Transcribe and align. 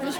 This 0.00 0.16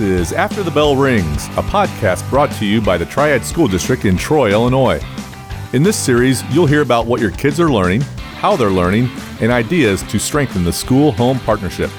is 0.00 0.32
After 0.32 0.62
the 0.62 0.70
Bell 0.70 0.96
Rings, 0.96 1.48
a 1.48 1.62
podcast 1.62 2.28
brought 2.30 2.50
to 2.52 2.64
you 2.64 2.80
by 2.80 2.96
the 2.96 3.04
Triad 3.04 3.44
School 3.44 3.68
District 3.68 4.06
in 4.06 4.16
Troy, 4.16 4.52
Illinois. 4.52 5.02
In 5.74 5.82
this 5.82 5.98
series, 5.98 6.42
you'll 6.44 6.66
hear 6.66 6.80
about 6.80 7.04
what 7.04 7.20
your 7.20 7.32
kids 7.32 7.60
are 7.60 7.70
learning, 7.70 8.00
how 8.38 8.56
they're 8.56 8.70
learning, 8.70 9.10
and 9.42 9.52
ideas 9.52 10.02
to 10.04 10.18
strengthen 10.18 10.64
the 10.64 10.72
school 10.72 11.12
home 11.12 11.40
partnership. 11.40 11.90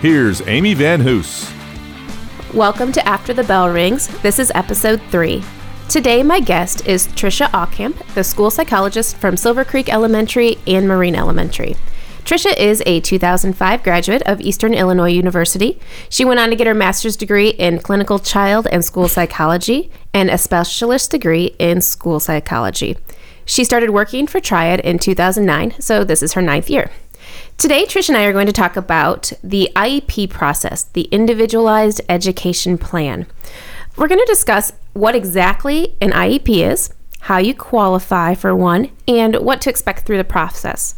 Here's 0.00 0.46
Amy 0.46 0.74
Van 0.74 1.00
Hoos. 1.00 1.50
Welcome 2.54 2.92
to 2.92 3.04
After 3.04 3.34
the 3.34 3.42
Bell 3.42 3.68
Rings. 3.68 4.06
This 4.22 4.38
is 4.38 4.52
episode 4.54 5.02
three. 5.10 5.42
Today, 5.88 6.22
my 6.22 6.38
guest 6.38 6.86
is 6.86 7.06
Trisha 7.08 7.46
Ockamp, 7.46 7.96
the 8.12 8.22
school 8.22 8.50
psychologist 8.50 9.16
from 9.16 9.38
Silver 9.38 9.64
Creek 9.64 9.88
Elementary 9.88 10.58
and 10.66 10.86
Marine 10.86 11.14
Elementary. 11.14 11.76
Trisha 12.26 12.54
is 12.58 12.82
a 12.84 13.00
2005 13.00 13.82
graduate 13.82 14.20
of 14.26 14.38
Eastern 14.42 14.74
Illinois 14.74 15.08
University. 15.08 15.80
She 16.10 16.26
went 16.26 16.40
on 16.40 16.50
to 16.50 16.56
get 16.56 16.66
her 16.66 16.74
master's 16.74 17.16
degree 17.16 17.48
in 17.48 17.78
clinical 17.78 18.18
child 18.18 18.68
and 18.70 18.84
school 18.84 19.08
psychology 19.08 19.90
and 20.12 20.28
a 20.28 20.36
specialist 20.36 21.10
degree 21.10 21.56
in 21.58 21.80
school 21.80 22.20
psychology. 22.20 22.98
She 23.46 23.64
started 23.64 23.88
working 23.88 24.26
for 24.26 24.40
Triad 24.40 24.80
in 24.80 24.98
2009, 24.98 25.80
so 25.80 26.04
this 26.04 26.22
is 26.22 26.34
her 26.34 26.42
ninth 26.42 26.68
year. 26.68 26.90
Today, 27.56 27.86
Trish 27.86 28.10
and 28.10 28.18
I 28.18 28.24
are 28.24 28.32
going 28.34 28.46
to 28.46 28.52
talk 28.52 28.76
about 28.76 29.32
the 29.42 29.70
IEP 29.74 30.28
process, 30.28 30.82
the 30.82 31.04
Individualized 31.04 32.02
Education 32.10 32.76
Plan. 32.76 33.26
We're 33.98 34.06
going 34.06 34.24
to 34.24 34.26
discuss 34.26 34.72
what 34.92 35.16
exactly 35.16 35.96
an 36.00 36.12
IEP 36.12 36.70
is, 36.70 36.94
how 37.22 37.38
you 37.38 37.52
qualify 37.52 38.34
for 38.34 38.54
one, 38.54 38.92
and 39.08 39.34
what 39.40 39.60
to 39.62 39.70
expect 39.70 40.06
through 40.06 40.18
the 40.18 40.24
process. 40.24 40.94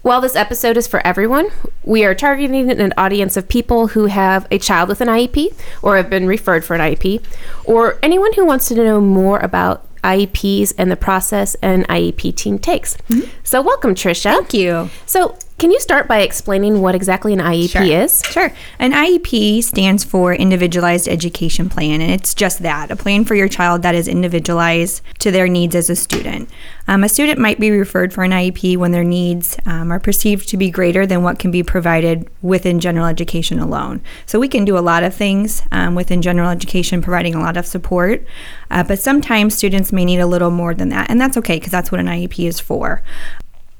While 0.00 0.22
this 0.22 0.34
episode 0.34 0.78
is 0.78 0.86
for 0.86 1.06
everyone, 1.06 1.50
we 1.82 2.02
are 2.02 2.14
targeting 2.14 2.70
an 2.70 2.94
audience 2.96 3.36
of 3.36 3.46
people 3.46 3.88
who 3.88 4.06
have 4.06 4.48
a 4.50 4.58
child 4.58 4.88
with 4.88 5.02
an 5.02 5.08
IEP 5.08 5.54
or 5.82 5.98
have 5.98 6.08
been 6.08 6.26
referred 6.26 6.64
for 6.64 6.74
an 6.74 6.80
IEP, 6.80 7.22
or 7.66 7.98
anyone 8.02 8.32
who 8.32 8.46
wants 8.46 8.68
to 8.68 8.74
know 8.74 9.02
more 9.02 9.38
about 9.40 9.86
IEPs 10.04 10.72
and 10.78 10.90
the 10.90 10.96
process 10.96 11.54
an 11.56 11.84
IEP 11.84 12.36
team 12.36 12.58
takes. 12.58 12.96
Mm-hmm. 13.08 13.28
So, 13.42 13.62
welcome, 13.62 13.94
Trisha. 13.94 14.32
Thank 14.32 14.54
you. 14.54 14.90
So, 15.06 15.36
can 15.56 15.70
you 15.70 15.78
start 15.78 16.08
by 16.08 16.20
explaining 16.20 16.80
what 16.82 16.96
exactly 16.96 17.32
an 17.32 17.38
IEP 17.38 17.70
sure. 17.70 17.82
is? 17.82 18.22
Sure. 18.24 18.52
An 18.80 18.92
IEP 18.92 19.62
stands 19.62 20.02
for 20.02 20.34
Individualized 20.34 21.08
Education 21.08 21.68
Plan, 21.68 22.00
and 22.00 22.10
it's 22.10 22.34
just 22.34 22.62
that 22.62 22.90
a 22.90 22.96
plan 22.96 23.24
for 23.24 23.36
your 23.36 23.46
child 23.46 23.82
that 23.82 23.94
is 23.94 24.08
individualized 24.08 25.00
to 25.20 25.30
their 25.30 25.46
needs 25.46 25.76
as 25.76 25.88
a 25.88 25.94
student. 25.94 26.50
Um, 26.88 27.04
a 27.04 27.08
student 27.08 27.38
might 27.38 27.60
be 27.60 27.70
referred 27.70 28.12
for 28.12 28.24
an 28.24 28.32
IEP 28.32 28.76
when 28.76 28.90
their 28.90 29.04
needs 29.04 29.56
um, 29.64 29.92
are 29.92 30.00
perceived 30.00 30.48
to 30.48 30.56
be 30.56 30.70
greater 30.70 31.06
than 31.06 31.22
what 31.22 31.38
can 31.38 31.52
be 31.52 31.62
provided 31.62 32.28
within 32.42 32.80
general 32.80 33.06
education 33.06 33.60
alone. 33.60 34.02
So 34.26 34.40
we 34.40 34.48
can 34.48 34.64
do 34.64 34.76
a 34.76 34.80
lot 34.80 35.04
of 35.04 35.14
things 35.14 35.62
um, 35.70 35.94
within 35.94 36.20
general 36.20 36.50
education, 36.50 37.00
providing 37.00 37.36
a 37.36 37.40
lot 37.40 37.56
of 37.56 37.64
support, 37.64 38.26
uh, 38.74 38.82
but 38.82 38.98
sometimes 38.98 39.54
students 39.54 39.92
may 39.92 40.04
need 40.04 40.18
a 40.18 40.26
little 40.26 40.50
more 40.50 40.74
than 40.74 40.90
that, 40.90 41.08
and 41.08 41.20
that's 41.20 41.36
okay 41.38 41.56
because 41.56 41.72
that's 41.72 41.90
what 41.90 42.00
an 42.00 42.06
IEP 42.06 42.46
is 42.46 42.60
for. 42.60 43.02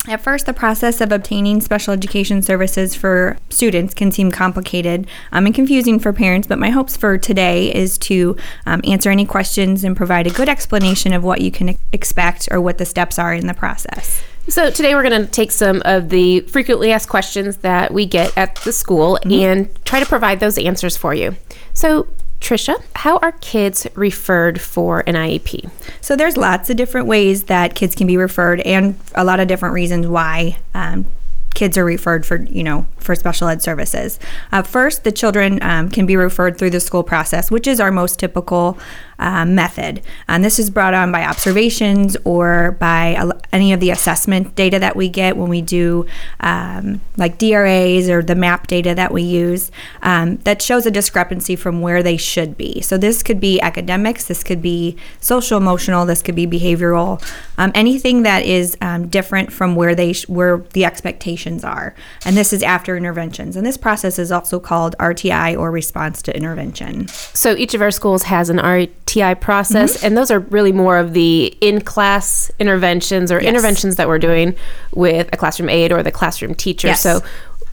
At 0.06 0.20
first, 0.20 0.44
the 0.44 0.52
process 0.52 1.00
of 1.00 1.10
obtaining 1.10 1.62
special 1.62 1.94
education 1.94 2.42
services 2.42 2.94
for 2.94 3.38
students 3.48 3.94
can 3.94 4.12
seem 4.12 4.30
complicated 4.30 5.06
um, 5.32 5.46
and 5.46 5.54
confusing 5.54 5.98
for 5.98 6.12
parents, 6.12 6.46
but 6.46 6.58
my 6.58 6.68
hopes 6.68 6.94
for 6.94 7.16
today 7.16 7.74
is 7.74 7.96
to 7.98 8.36
um, 8.66 8.82
answer 8.84 9.10
any 9.10 9.24
questions 9.24 9.82
and 9.82 9.96
provide 9.96 10.26
a 10.26 10.30
good 10.30 10.48
explanation 10.48 11.14
of 11.14 11.24
what 11.24 11.40
you 11.40 11.50
can 11.50 11.78
expect 11.92 12.48
or 12.52 12.60
what 12.60 12.76
the 12.76 12.84
steps 12.84 13.18
are 13.18 13.32
in 13.32 13.46
the 13.46 13.54
process. 13.54 14.22
So, 14.46 14.70
today 14.70 14.94
we're 14.94 15.08
going 15.08 15.24
to 15.24 15.30
take 15.30 15.50
some 15.50 15.80
of 15.86 16.10
the 16.10 16.40
frequently 16.40 16.92
asked 16.92 17.08
questions 17.08 17.56
that 17.58 17.94
we 17.94 18.04
get 18.04 18.36
at 18.36 18.56
the 18.56 18.74
school 18.74 19.18
mm-hmm. 19.22 19.32
and 19.32 19.84
try 19.86 20.00
to 20.00 20.06
provide 20.06 20.38
those 20.38 20.58
answers 20.58 20.98
for 20.98 21.14
you. 21.14 21.34
So, 21.72 22.06
Trisha, 22.40 22.82
how 22.96 23.16
are 23.18 23.32
kids 23.32 23.86
referred 23.94 24.60
for 24.60 25.02
an 25.06 25.14
IEP? 25.14 25.70
So 26.00 26.14
there's 26.14 26.36
lots 26.36 26.68
of 26.68 26.76
different 26.76 27.06
ways 27.06 27.44
that 27.44 27.74
kids 27.74 27.94
can 27.94 28.06
be 28.06 28.16
referred, 28.16 28.60
and 28.60 28.98
a 29.14 29.24
lot 29.24 29.40
of 29.40 29.48
different 29.48 29.74
reasons 29.74 30.06
why 30.06 30.58
um, 30.74 31.06
kids 31.54 31.78
are 31.78 31.84
referred 31.84 32.26
for 32.26 32.42
you 32.42 32.62
know 32.62 32.86
for 32.98 33.14
special 33.14 33.48
ed 33.48 33.62
services. 33.62 34.18
Uh, 34.52 34.62
first, 34.62 35.04
the 35.04 35.12
children 35.12 35.62
um, 35.62 35.88
can 35.88 36.04
be 36.04 36.16
referred 36.16 36.58
through 36.58 36.70
the 36.70 36.80
school 36.80 37.02
process, 37.02 37.50
which 37.50 37.66
is 37.66 37.80
our 37.80 37.90
most 37.90 38.18
typical 38.18 38.78
uh, 39.18 39.44
method. 39.44 40.02
And 40.28 40.44
this 40.44 40.58
is 40.58 40.70
brought 40.70 40.94
on 40.94 41.12
by 41.12 41.24
observations 41.24 42.16
or 42.24 42.72
by 42.80 43.30
any 43.52 43.72
of 43.72 43.80
the 43.80 43.90
assessment 43.90 44.54
data 44.54 44.78
that 44.78 44.96
we 44.96 45.08
get 45.08 45.36
when 45.36 45.48
we 45.48 45.62
do 45.62 46.06
um, 46.40 47.00
like 47.16 47.38
DRAs 47.38 48.08
or 48.08 48.22
the 48.22 48.34
MAP 48.34 48.66
data 48.66 48.94
that 48.94 49.12
we 49.12 49.22
use 49.22 49.70
um, 50.02 50.36
that 50.38 50.60
shows 50.60 50.86
a 50.86 50.90
discrepancy 50.90 51.56
from 51.56 51.80
where 51.80 52.02
they 52.02 52.16
should 52.16 52.56
be. 52.56 52.80
So 52.80 52.98
this 52.98 53.22
could 53.22 53.40
be 53.40 53.60
academics, 53.60 54.26
this 54.26 54.42
could 54.42 54.62
be 54.62 54.96
social 55.20 55.58
emotional, 55.58 56.06
this 56.06 56.22
could 56.22 56.34
be 56.34 56.46
behavioral, 56.46 57.22
um, 57.58 57.72
anything 57.74 58.22
that 58.22 58.44
is 58.44 58.76
um, 58.80 59.08
different 59.08 59.52
from 59.52 59.76
where 59.76 59.94
they 59.94 60.12
sh- 60.12 60.28
where 60.28 60.58
the 60.72 60.84
expectations 60.84 61.64
are. 61.64 61.94
And 62.24 62.36
this 62.36 62.52
is 62.52 62.62
after 62.62 62.96
interventions. 62.96 63.56
And 63.56 63.66
this 63.66 63.76
process 63.76 64.18
is 64.18 64.32
also 64.32 64.58
called 64.58 64.96
RTI 64.98 65.58
or 65.58 65.70
response 65.70 66.22
to 66.22 66.36
intervention. 66.36 67.08
So 67.08 67.54
each 67.56 67.74
of 67.74 67.82
our 67.82 67.90
schools 67.90 68.24
has 68.24 68.50
an 68.50 68.58
RTI 68.58 69.03
process, 69.06 69.96
mm-hmm. 69.96 70.06
and 70.06 70.16
those 70.16 70.30
are 70.30 70.40
really 70.40 70.72
more 70.72 70.98
of 70.98 71.12
the 71.12 71.56
in 71.60 71.80
class 71.80 72.50
interventions 72.58 73.30
or 73.30 73.40
yes. 73.40 73.48
interventions 73.48 73.96
that 73.96 74.08
we're 74.08 74.18
doing 74.18 74.56
with 74.92 75.28
a 75.32 75.36
classroom 75.36 75.68
aide 75.68 75.92
or 75.92 76.02
the 76.02 76.12
classroom 76.12 76.54
teacher. 76.54 76.88
Yes. 76.88 77.00
So 77.00 77.22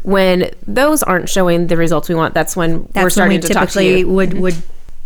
when 0.04 0.52
those 0.68 1.04
aren't 1.04 1.30
showing 1.30 1.68
the 1.68 1.78
results 1.78 2.10
we 2.10 2.16
want, 2.16 2.34
that's 2.34 2.56
when 2.56 2.88
that's 2.92 3.04
we're 3.04 3.10
starting 3.10 3.36
when 3.36 3.42
we 3.42 3.48
to 3.48 3.54
typically 3.54 4.04
would 4.04 4.34
would 4.34 4.56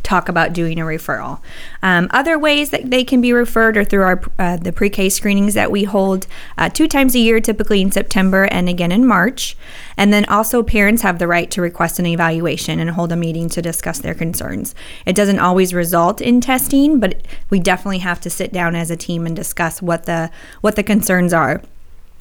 talk 0.06 0.30
about 0.30 0.54
doing 0.54 0.80
a 0.80 0.84
referral. 0.84 1.42
Um, 1.82 2.08
other 2.12 2.40
ways 2.40 2.70
that 2.70 2.90
they 2.92 3.04
can 3.04 3.20
be 3.20 3.34
referred 3.34 3.76
are 3.76 3.84
through 3.84 4.04
our 4.04 4.22
uh, 4.40 4.58
the 4.58 4.72
pre-K 4.72 5.10
screenings 5.10 5.56
that 5.56 5.72
we 5.72 5.84
hold 5.84 6.28
uh, 6.58 6.70
two 6.70 6.88
times 6.88 7.16
a 7.16 7.20
year, 7.20 7.42
typically 7.42 7.82
in 7.82 7.92
September 7.92 8.44
and 8.46 8.70
again 8.70 8.92
in 8.92 9.06
March. 9.06 9.58
And 9.98 10.14
then 10.14 10.26
also 10.26 10.64
parents 10.64 11.02
have 11.02 11.20
the 11.20 11.28
right 11.28 11.50
to 11.52 11.62
request 11.62 12.00
an 12.00 12.06
evaluation 12.06 12.80
and 12.80 12.92
hold 12.92 13.12
a 13.12 13.16
meeting 13.16 13.50
to 13.50 13.62
discuss 13.62 14.00
their 14.00 14.14
concerns. 14.14 14.76
It 15.06 15.16
doesn't 15.16 15.40
always 15.40 15.74
result 15.74 16.22
in 16.22 16.40
testing, 16.40 17.00
but 17.00 17.26
we 17.50 17.60
definitely 17.60 18.00
have 18.00 18.22
to 18.22 18.30
sit 18.30 18.54
down 18.54 18.76
as 18.76 18.92
a 18.92 18.98
team 18.98 19.26
and 19.26 19.36
discuss 19.36 19.82
what 19.82 20.06
the 20.06 20.30
what 20.62 20.76
the 20.76 20.84
concerns 20.84 21.34
are. 21.34 21.62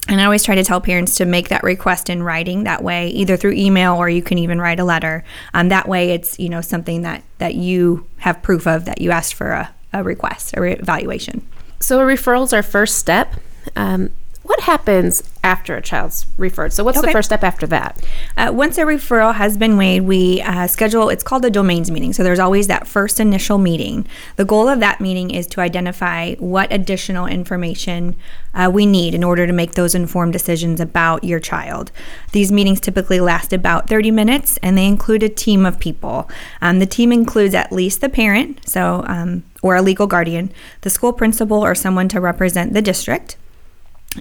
And 0.07 0.21
I 0.21 0.25
always 0.25 0.43
try 0.43 0.55
to 0.55 0.63
tell 0.63 0.79
parents 0.81 1.15
to 1.15 1.25
make 1.25 1.49
that 1.49 1.63
request 1.63 2.09
in 2.09 2.21
writing 2.21 2.65
that 2.65 2.83
way, 2.83 3.09
either 3.09 3.37
through 3.37 3.53
email 3.53 3.95
or 3.95 4.07
you 4.07 4.21
can 4.21 4.37
even 4.37 4.61
write 4.61 4.79
a 4.79 4.83
letter. 4.83 5.23
Um, 5.53 5.69
that 5.69 5.87
way, 5.87 6.11
it's 6.11 6.37
you 6.37 6.49
know 6.49 6.61
something 6.61 7.01
that 7.01 7.23
that 7.39 7.55
you 7.55 8.07
have 8.17 8.41
proof 8.43 8.67
of 8.67 8.85
that 8.85 9.01
you 9.01 9.11
asked 9.11 9.33
for 9.33 9.51
a, 9.51 9.73
a 9.93 10.03
request 10.03 10.55
or 10.57 10.67
evaluation. 10.67 11.47
So 11.79 11.99
a 11.99 12.03
referral 12.03 12.43
is 12.43 12.53
our 12.53 12.63
first 12.63 12.97
step. 12.97 13.33
Um, 13.75 14.11
what 14.45 14.61
happens 14.61 15.23
after 15.43 15.75
a 15.75 15.81
child's 15.81 16.27
referred? 16.37 16.71
So, 16.71 16.83
what's 16.83 16.99
okay. 16.99 17.07
the 17.07 17.11
first 17.11 17.29
step 17.29 17.43
after 17.43 17.65
that? 17.67 17.99
Uh, 18.37 18.51
once 18.53 18.77
a 18.77 18.83
referral 18.83 19.33
has 19.33 19.57
been 19.57 19.75
made, 19.75 20.01
we 20.01 20.39
uh, 20.41 20.67
schedule 20.67 21.09
it's 21.09 21.23
called 21.23 21.43
a 21.45 21.49
domains 21.49 21.89
meeting. 21.89 22.13
So, 22.13 22.23
there's 22.23 22.37
always 22.37 22.67
that 22.67 22.87
first 22.87 23.19
initial 23.19 23.57
meeting. 23.57 24.05
The 24.35 24.45
goal 24.45 24.69
of 24.69 24.79
that 24.81 25.01
meeting 25.01 25.31
is 25.31 25.47
to 25.47 25.61
identify 25.61 26.35
what 26.35 26.71
additional 26.71 27.25
information 27.25 28.15
uh, 28.53 28.69
we 28.71 28.85
need 28.85 29.15
in 29.15 29.23
order 29.23 29.47
to 29.47 29.53
make 29.53 29.71
those 29.71 29.95
informed 29.95 30.33
decisions 30.33 30.79
about 30.79 31.23
your 31.23 31.39
child. 31.39 31.91
These 32.31 32.51
meetings 32.51 32.79
typically 32.79 33.19
last 33.19 33.51
about 33.51 33.89
30 33.89 34.11
minutes 34.11 34.57
and 34.61 34.77
they 34.77 34.85
include 34.85 35.23
a 35.23 35.29
team 35.29 35.65
of 35.65 35.79
people. 35.79 36.29
Um, 36.61 36.77
the 36.77 36.85
team 36.85 37.11
includes 37.11 37.55
at 37.55 37.71
least 37.71 37.99
the 37.99 38.09
parent, 38.09 38.67
so 38.69 39.03
um, 39.07 39.43
or 39.63 39.75
a 39.75 39.81
legal 39.81 40.05
guardian, 40.05 40.51
the 40.81 40.91
school 40.91 41.13
principal, 41.13 41.65
or 41.65 41.73
someone 41.73 42.07
to 42.09 42.21
represent 42.21 42.73
the 42.73 42.81
district 42.81 43.37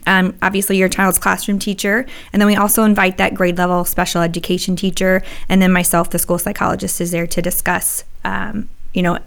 um, 0.06 0.34
obviously 0.42 0.76
your 0.76 0.88
child's 0.88 1.18
classroom 1.18 1.58
teacher 1.58 2.06
and 2.32 2.40
then 2.40 2.46
we 2.46 2.56
also 2.56 2.84
invite 2.84 3.16
that 3.16 3.34
grade 3.34 3.58
level 3.58 3.84
special 3.84 4.22
education 4.22 4.76
teacher 4.76 5.22
and 5.48 5.60
then 5.60 5.72
myself 5.72 6.10
the 6.10 6.18
school 6.18 6.38
psychologist 6.38 7.00
is 7.00 7.10
there 7.10 7.26
to 7.26 7.40
discuss 7.40 8.04
um, 8.24 8.68
you 8.92 9.02
know 9.02 9.18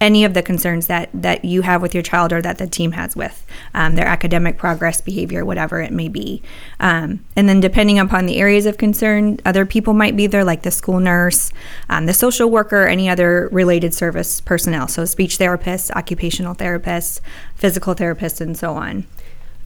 any 0.00 0.24
of 0.24 0.34
the 0.34 0.42
concerns 0.42 0.86
that 0.88 1.08
that 1.14 1.44
you 1.44 1.62
have 1.62 1.80
with 1.80 1.94
your 1.94 2.02
child 2.02 2.32
or 2.32 2.42
that 2.42 2.58
the 2.58 2.66
team 2.66 2.92
has 2.92 3.16
with 3.16 3.46
um, 3.74 3.94
their 3.94 4.06
academic 4.06 4.58
progress 4.58 5.00
behavior 5.00 5.44
whatever 5.44 5.80
it 5.80 5.92
may 5.92 6.08
be. 6.08 6.42
Um, 6.80 7.24
and 7.36 7.48
then 7.48 7.60
depending 7.60 7.98
upon 7.98 8.26
the 8.26 8.36
areas 8.36 8.66
of 8.66 8.76
concern 8.76 9.38
other 9.46 9.64
people 9.64 9.94
might 9.94 10.16
be 10.16 10.26
there 10.26 10.44
like 10.44 10.62
the 10.62 10.70
school 10.70 11.00
nurse 11.00 11.52
um, 11.88 12.06
the 12.06 12.12
social 12.12 12.50
worker 12.50 12.86
any 12.86 13.08
other 13.08 13.48
related 13.52 13.94
service 13.94 14.40
personnel. 14.40 14.88
So 14.88 15.04
speech 15.04 15.38
therapists 15.38 15.90
occupational 15.92 16.54
therapists 16.54 17.20
physical 17.54 17.94
therapists 17.94 18.40
and 18.40 18.58
so 18.58 18.74
on 18.74 19.06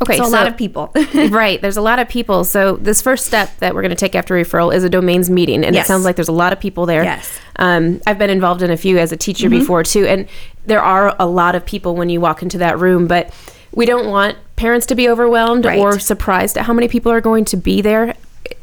Okay, 0.00 0.16
so 0.16 0.22
a 0.22 0.26
so- 0.26 0.32
lot 0.32 0.46
of 0.46 0.56
people. 0.56 0.92
right. 1.30 1.60
There's 1.60 1.76
a 1.76 1.82
lot 1.82 1.98
of 1.98 2.08
people. 2.08 2.44
So 2.44 2.76
this 2.76 3.02
first 3.02 3.26
step 3.26 3.50
that 3.58 3.74
we're 3.74 3.82
going 3.82 3.90
to 3.90 3.96
take 3.96 4.14
after 4.14 4.34
referral 4.34 4.72
is 4.74 4.84
a 4.84 4.88
domains 4.88 5.28
meeting, 5.28 5.64
and 5.64 5.74
Yes. 5.74 5.86
it 5.86 5.88
sounds 5.88 6.04
like 6.04 6.14
there's 6.16 6.28
a 6.28 6.32
lot 6.32 6.52
of 6.52 6.60
people 6.60 6.86
there. 6.86 7.02
Yes. 7.02 7.38
Um, 7.56 8.00
I've 8.06 8.18
been 8.18 8.30
involved 8.30 8.62
in 8.62 8.70
a 8.70 8.76
few 8.76 8.96
as 8.98 9.10
a 9.10 9.16
teacher 9.16 9.50
before 9.50 9.82
too, 9.82 10.06
and 10.06 10.28
there 10.66 10.80
are 10.82 11.16
a 11.18 11.26
lot 11.26 11.54
of 11.56 11.64
people 11.66 11.96
when 11.96 12.08
you 12.10 12.20
walk 12.20 12.42
into 12.42 12.58
that 12.58 12.78
room, 12.78 13.06
but 13.08 13.34
we 13.72 13.86
don't 13.86 14.06
want 14.08 14.36
parents 14.56 14.86
to 14.86 14.94
be 14.94 15.08
overwhelmed 15.08 15.64
Right. 15.64 15.78
or 15.78 15.98
surprised 15.98 16.56
at 16.56 16.64
how 16.66 16.72
many 16.72 16.86
people 16.88 17.10
are 17.10 17.20
going 17.20 17.44
to 17.46 17.56
be 17.56 17.80
there. 17.80 18.14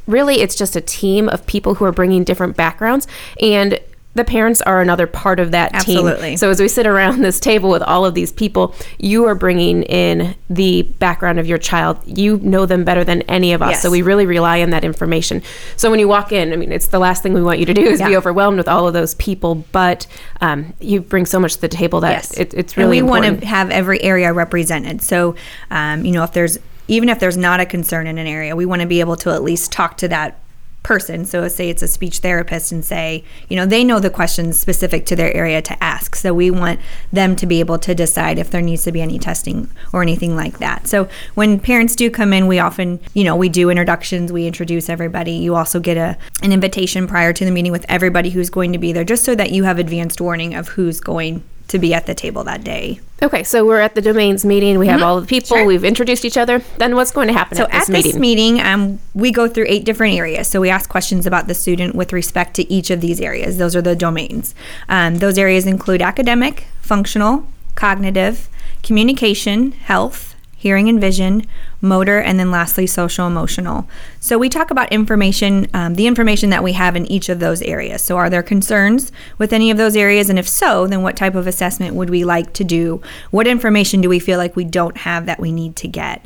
Really, 0.07 0.35
it's 0.41 0.55
just 0.55 0.75
a 0.75 0.81
team 0.81 1.27
of 1.29 1.45
people 1.47 1.75
who 1.75 1.85
are 1.85 1.91
bringing 1.91 2.23
different 2.23 2.55
backgrounds 2.55 3.07
and. 3.41 3.79
The 4.15 4.23
parents 4.23 4.61
are 4.61 4.81
another 4.81 5.07
part 5.07 5.39
of 5.39 5.51
that 5.51 5.69
team. 5.81 5.97
Absolutely. 5.97 6.37
So 6.37 6.49
as 6.49 6.59
we 6.59 6.67
sit 6.67 6.87
around 6.87 7.21
this 7.21 7.39
table 7.39 7.69
with 7.69 7.83
all 7.83 8.05
of 8.05 8.13
these 8.13 8.31
people, 8.31 8.73
you 8.97 9.25
are 9.25 9.35
bringing 9.35 9.83
in 9.83 10.35
the 10.49 10.83
background 10.83 11.37
of 11.37 11.45
your 11.45 11.57
child. 11.57 11.99
You 12.05 12.37
know 12.37 12.65
them 12.65 12.83
better 12.85 13.03
than 13.03 13.21
any 13.23 13.51
of 13.53 13.61
us. 13.61 13.71
Yes. 13.71 13.81
So 13.81 13.91
we 13.91 14.01
really 14.01 14.25
rely 14.25 14.61
on 14.61 14.69
that 14.69 14.83
information. 14.83 15.43
So 15.75 15.91
when 15.91 15.99
you 15.99 16.07
walk 16.07 16.31
in, 16.31 16.53
I 16.53 16.55
mean, 16.55 16.71
it's 16.71 16.87
the 16.87 16.99
last 16.99 17.23
thing 17.23 17.33
we 17.33 17.43
want 17.43 17.59
you 17.59 17.65
to 17.65 17.73
do 17.73 17.81
is 17.83 18.01
be 18.01 18.15
overwhelmed 18.15 18.57
with 18.57 18.67
all 18.69 18.87
of 18.87 18.93
those 18.93 19.15
people. 19.15 19.55
But 19.73 20.07
um, 20.41 20.73
you 20.79 21.01
bring 21.01 21.25
so 21.25 21.39
much 21.39 21.55
to 21.55 21.61
the 21.61 21.67
table 21.67 21.99
that 21.99 22.11
Yes, 22.11 22.31
it, 22.37 22.53
it's 22.53 22.73
and 22.73 22.77
really 22.77 23.01
we 23.01 23.07
important. 23.07 23.31
want 23.33 23.41
to 23.41 23.47
have 23.47 23.69
every 23.69 24.01
area 24.01 24.31
represented. 24.31 25.01
So, 25.01 25.35
um, 25.71 26.05
you 26.05 26.13
know, 26.13 26.23
if 26.23 26.31
there's 26.31 26.57
even 26.87 27.09
if 27.09 27.19
there's 27.19 27.35
not 27.37 27.59
a 27.59 27.65
concern 27.65 28.07
in 28.07 28.17
an 28.17 28.27
area, 28.27 28.55
we 28.55 28.65
want 28.65 28.81
to 28.81 28.87
be 28.87 28.99
able 29.01 29.17
to 29.17 29.31
at 29.31 29.43
least 29.43 29.71
talk 29.71 29.97
to 29.97 30.07
that 30.07 30.39
person. 30.85 31.25
So, 31.25 31.47
say 31.47 31.69
it's 31.69 31.81
a 31.81 31.87
speech 31.87 32.19
therapist, 32.19 32.71
and 32.71 32.85
say, 32.85 33.23
you 33.49 33.55
know, 33.57 33.65
they 33.65 33.83
know 33.83 33.99
the 33.99 34.11
questions 34.11 34.59
specific 34.59 35.07
to 35.07 35.15
their 35.15 35.35
area 35.35 35.59
to 35.63 35.83
ask. 35.83 36.15
So, 36.15 36.31
we 36.31 36.51
want 36.51 36.79
them 37.11 37.35
to 37.37 37.47
be 37.47 37.59
able 37.59 37.79
to 37.79 37.95
decide 37.95 38.37
if 38.37 38.51
there 38.51 38.61
needs 38.61 38.83
to 38.83 38.91
be 38.91 39.01
any 39.01 39.17
testing 39.17 39.67
or 39.91 40.03
anything 40.03 40.35
like 40.35 40.59
that. 40.59 40.87
So, 40.87 41.09
when 41.33 41.59
parents 41.59 41.95
do 41.95 42.11
come 42.11 42.31
in, 42.33 42.45
we 42.45 42.59
often, 42.59 42.99
you 43.15 43.23
know, 43.23 43.35
we 43.35 43.49
do 43.49 43.71
introductions, 43.71 44.31
we 44.31 44.45
introduce 44.45 44.87
everybody. 44.87 45.31
You 45.31 45.55
also 45.55 45.79
get 45.79 45.97
a 45.97 46.17
an 46.43 46.51
invitation 46.51 47.07
prior 47.07 47.33
to 47.33 47.43
the 47.43 47.51
meeting 47.51 47.71
with 47.71 47.85
everybody 47.89 48.29
who's 48.29 48.51
going 48.51 48.71
to 48.71 48.77
be 48.77 48.93
there, 48.93 49.03
just 49.03 49.25
so 49.25 49.33
that 49.33 49.51
you 49.51 49.63
have 49.63 49.79
advanced 49.79 50.21
warning 50.21 50.53
of 50.53 50.67
who's 50.69 50.99
going 51.01 51.43
to 51.69 51.79
be 51.79 51.93
at 51.93 52.05
the 52.05 52.13
table 52.13 52.43
that 52.43 52.63
day. 52.63 52.99
okay, 53.23 53.43
so 53.43 53.65
we're 53.65 53.79
at 53.79 53.95
the 53.95 54.01
domains 54.01 54.45
meeting. 54.45 54.77
We 54.77 54.87
have 54.87 55.01
all 55.01 55.19
the 55.19 55.25
people. 55.27 55.49
Mm-hmm. 55.55 55.61
Sure. 55.61 55.65
We've 55.67 55.83
introduced 55.83 56.25
each 56.25 56.37
other. 56.37 56.59
Then 56.77 56.95
what's 56.95 57.11
going 57.11 57.27
to 57.27 57.33
happen 57.33 57.57
So 57.57 57.63
at 57.63 57.71
this 57.71 57.89
at 57.89 57.93
meeting? 57.93 58.11
this 58.11 58.19
meeting, 58.19 58.61
um, 58.61 58.99
we 59.13 59.31
go 59.31 59.47
through 59.47 59.65
eight 59.67 59.83
different 59.85 60.15
areas. 60.15 60.47
So 60.47 60.61
we 60.61 60.69
ask 60.69 60.89
questions 60.89 61.25
about 61.25 61.47
the 61.47 61.53
student 61.55 61.95
with 61.95 62.13
respect 62.13 62.55
to 62.57 62.71
each 62.71 62.89
of 62.91 63.01
these 63.01 63.19
areas. 63.19 63.57
Those 63.57 63.75
are 63.75 63.81
the 63.81 63.95
domains. 63.95 64.53
Um, 64.89 65.15
those 65.17 65.37
areas 65.37 65.65
include 65.65 66.01
academic, 66.01 66.67
functional, 66.81 67.47
cognitive, 67.75 68.47
communication, 68.83 69.71
health, 69.71 70.34
hearing 70.65 70.89
and 70.89 70.99
vision, 70.99 71.45
motor, 71.79 72.19
and 72.19 72.39
then 72.39 72.49
lastly, 72.49 72.87
social 72.87 73.27
emotional. 73.27 73.87
So 74.19 74.35
we 74.39 74.49
talk 74.49 74.71
about 74.71 74.91
information, 74.91 75.67
um, 75.75 75.93
the 75.93 76.07
information 76.07 76.49
that 76.49 76.63
we 76.63 76.73
have 76.73 76.95
in 76.95 77.05
each 77.05 77.29
of 77.29 77.39
those 77.39 77.61
areas. 77.61 78.01
So 78.01 78.17
are 78.17 78.31
there 78.31 78.41
concerns 78.41 79.11
with 79.37 79.53
any 79.53 79.69
of 79.69 79.77
those 79.77 79.95
areas? 79.95 80.27
And 80.27 80.39
if 80.39 80.47
so, 80.47 80.87
then 80.87 81.03
what 81.03 81.15
type 81.15 81.35
of 81.35 81.45
assessment 81.45 81.93
would 81.93 82.09
we 82.09 82.23
like 82.23 82.51
to 82.53 82.63
do? 82.63 82.99
What 83.29 83.45
information 83.45 84.01
do 84.01 84.09
we 84.09 84.17
feel 84.17 84.39
like 84.39 84.55
we 84.55 84.63
don't 84.63 84.97
have 84.97 85.27
that 85.27 85.39
we 85.39 85.51
need 85.51 85.75
to 85.75 85.87
get? 85.87 86.25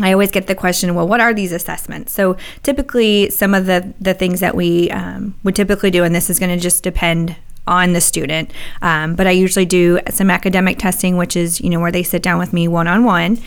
I 0.00 0.12
always 0.12 0.30
get 0.30 0.46
the 0.46 0.54
question, 0.54 0.94
well, 0.94 1.08
what 1.08 1.20
are 1.20 1.34
these 1.34 1.50
assessments? 1.50 2.12
So 2.12 2.36
typically, 2.62 3.30
some 3.30 3.52
of 3.52 3.66
the 3.66 3.92
the 4.00 4.14
things 4.14 4.38
that 4.38 4.54
we 4.54 4.92
um, 4.92 5.34
would 5.42 5.56
typically 5.56 5.90
do, 5.90 6.04
and 6.04 6.14
this 6.14 6.30
is 6.30 6.38
going 6.38 6.54
to 6.56 6.62
just 6.62 6.84
depend 6.84 7.34
on 7.66 7.92
the 7.92 8.00
student, 8.00 8.50
um, 8.82 9.14
but 9.14 9.26
I 9.26 9.30
usually 9.30 9.64
do 9.64 10.00
some 10.10 10.30
academic 10.30 10.78
testing, 10.78 11.16
which 11.16 11.36
is 11.36 11.60
you 11.60 11.70
know 11.70 11.78
where 11.80 11.92
they 11.92 12.02
sit 12.02 12.20
down 12.22 12.38
with 12.38 12.52
me 12.52 12.66
one 12.66 12.88
on 12.88 13.04
one. 13.04 13.38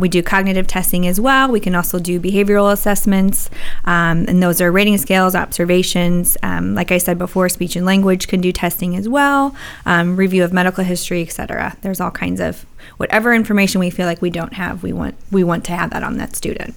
We 0.00 0.08
do 0.08 0.22
cognitive 0.22 0.66
testing 0.66 1.06
as 1.06 1.20
well. 1.20 1.50
We 1.50 1.58
can 1.60 1.74
also 1.74 1.98
do 1.98 2.20
behavioral 2.20 2.72
assessments, 2.72 3.50
um, 3.84 4.24
and 4.28 4.42
those 4.42 4.60
are 4.60 4.70
rating 4.70 4.98
scales, 4.98 5.34
observations. 5.34 6.36
Um, 6.42 6.74
like 6.74 6.92
I 6.92 6.98
said 6.98 7.18
before, 7.18 7.48
speech 7.48 7.74
and 7.76 7.84
language 7.84 8.28
can 8.28 8.40
do 8.40 8.52
testing 8.52 8.94
as 8.96 9.08
well. 9.08 9.54
Um, 9.84 10.16
review 10.16 10.44
of 10.44 10.52
medical 10.52 10.84
history, 10.84 11.22
etc. 11.22 11.76
There's 11.82 12.00
all 12.00 12.10
kinds 12.12 12.40
of 12.40 12.64
whatever 12.98 13.34
information 13.34 13.80
we 13.80 13.90
feel 13.90 14.06
like 14.06 14.22
we 14.22 14.30
don't 14.30 14.52
have, 14.54 14.82
we 14.82 14.92
want 14.92 15.14
we 15.32 15.42
want 15.44 15.64
to 15.64 15.72
have 15.72 15.90
that 15.90 16.02
on 16.02 16.18
that 16.18 16.36
student. 16.36 16.74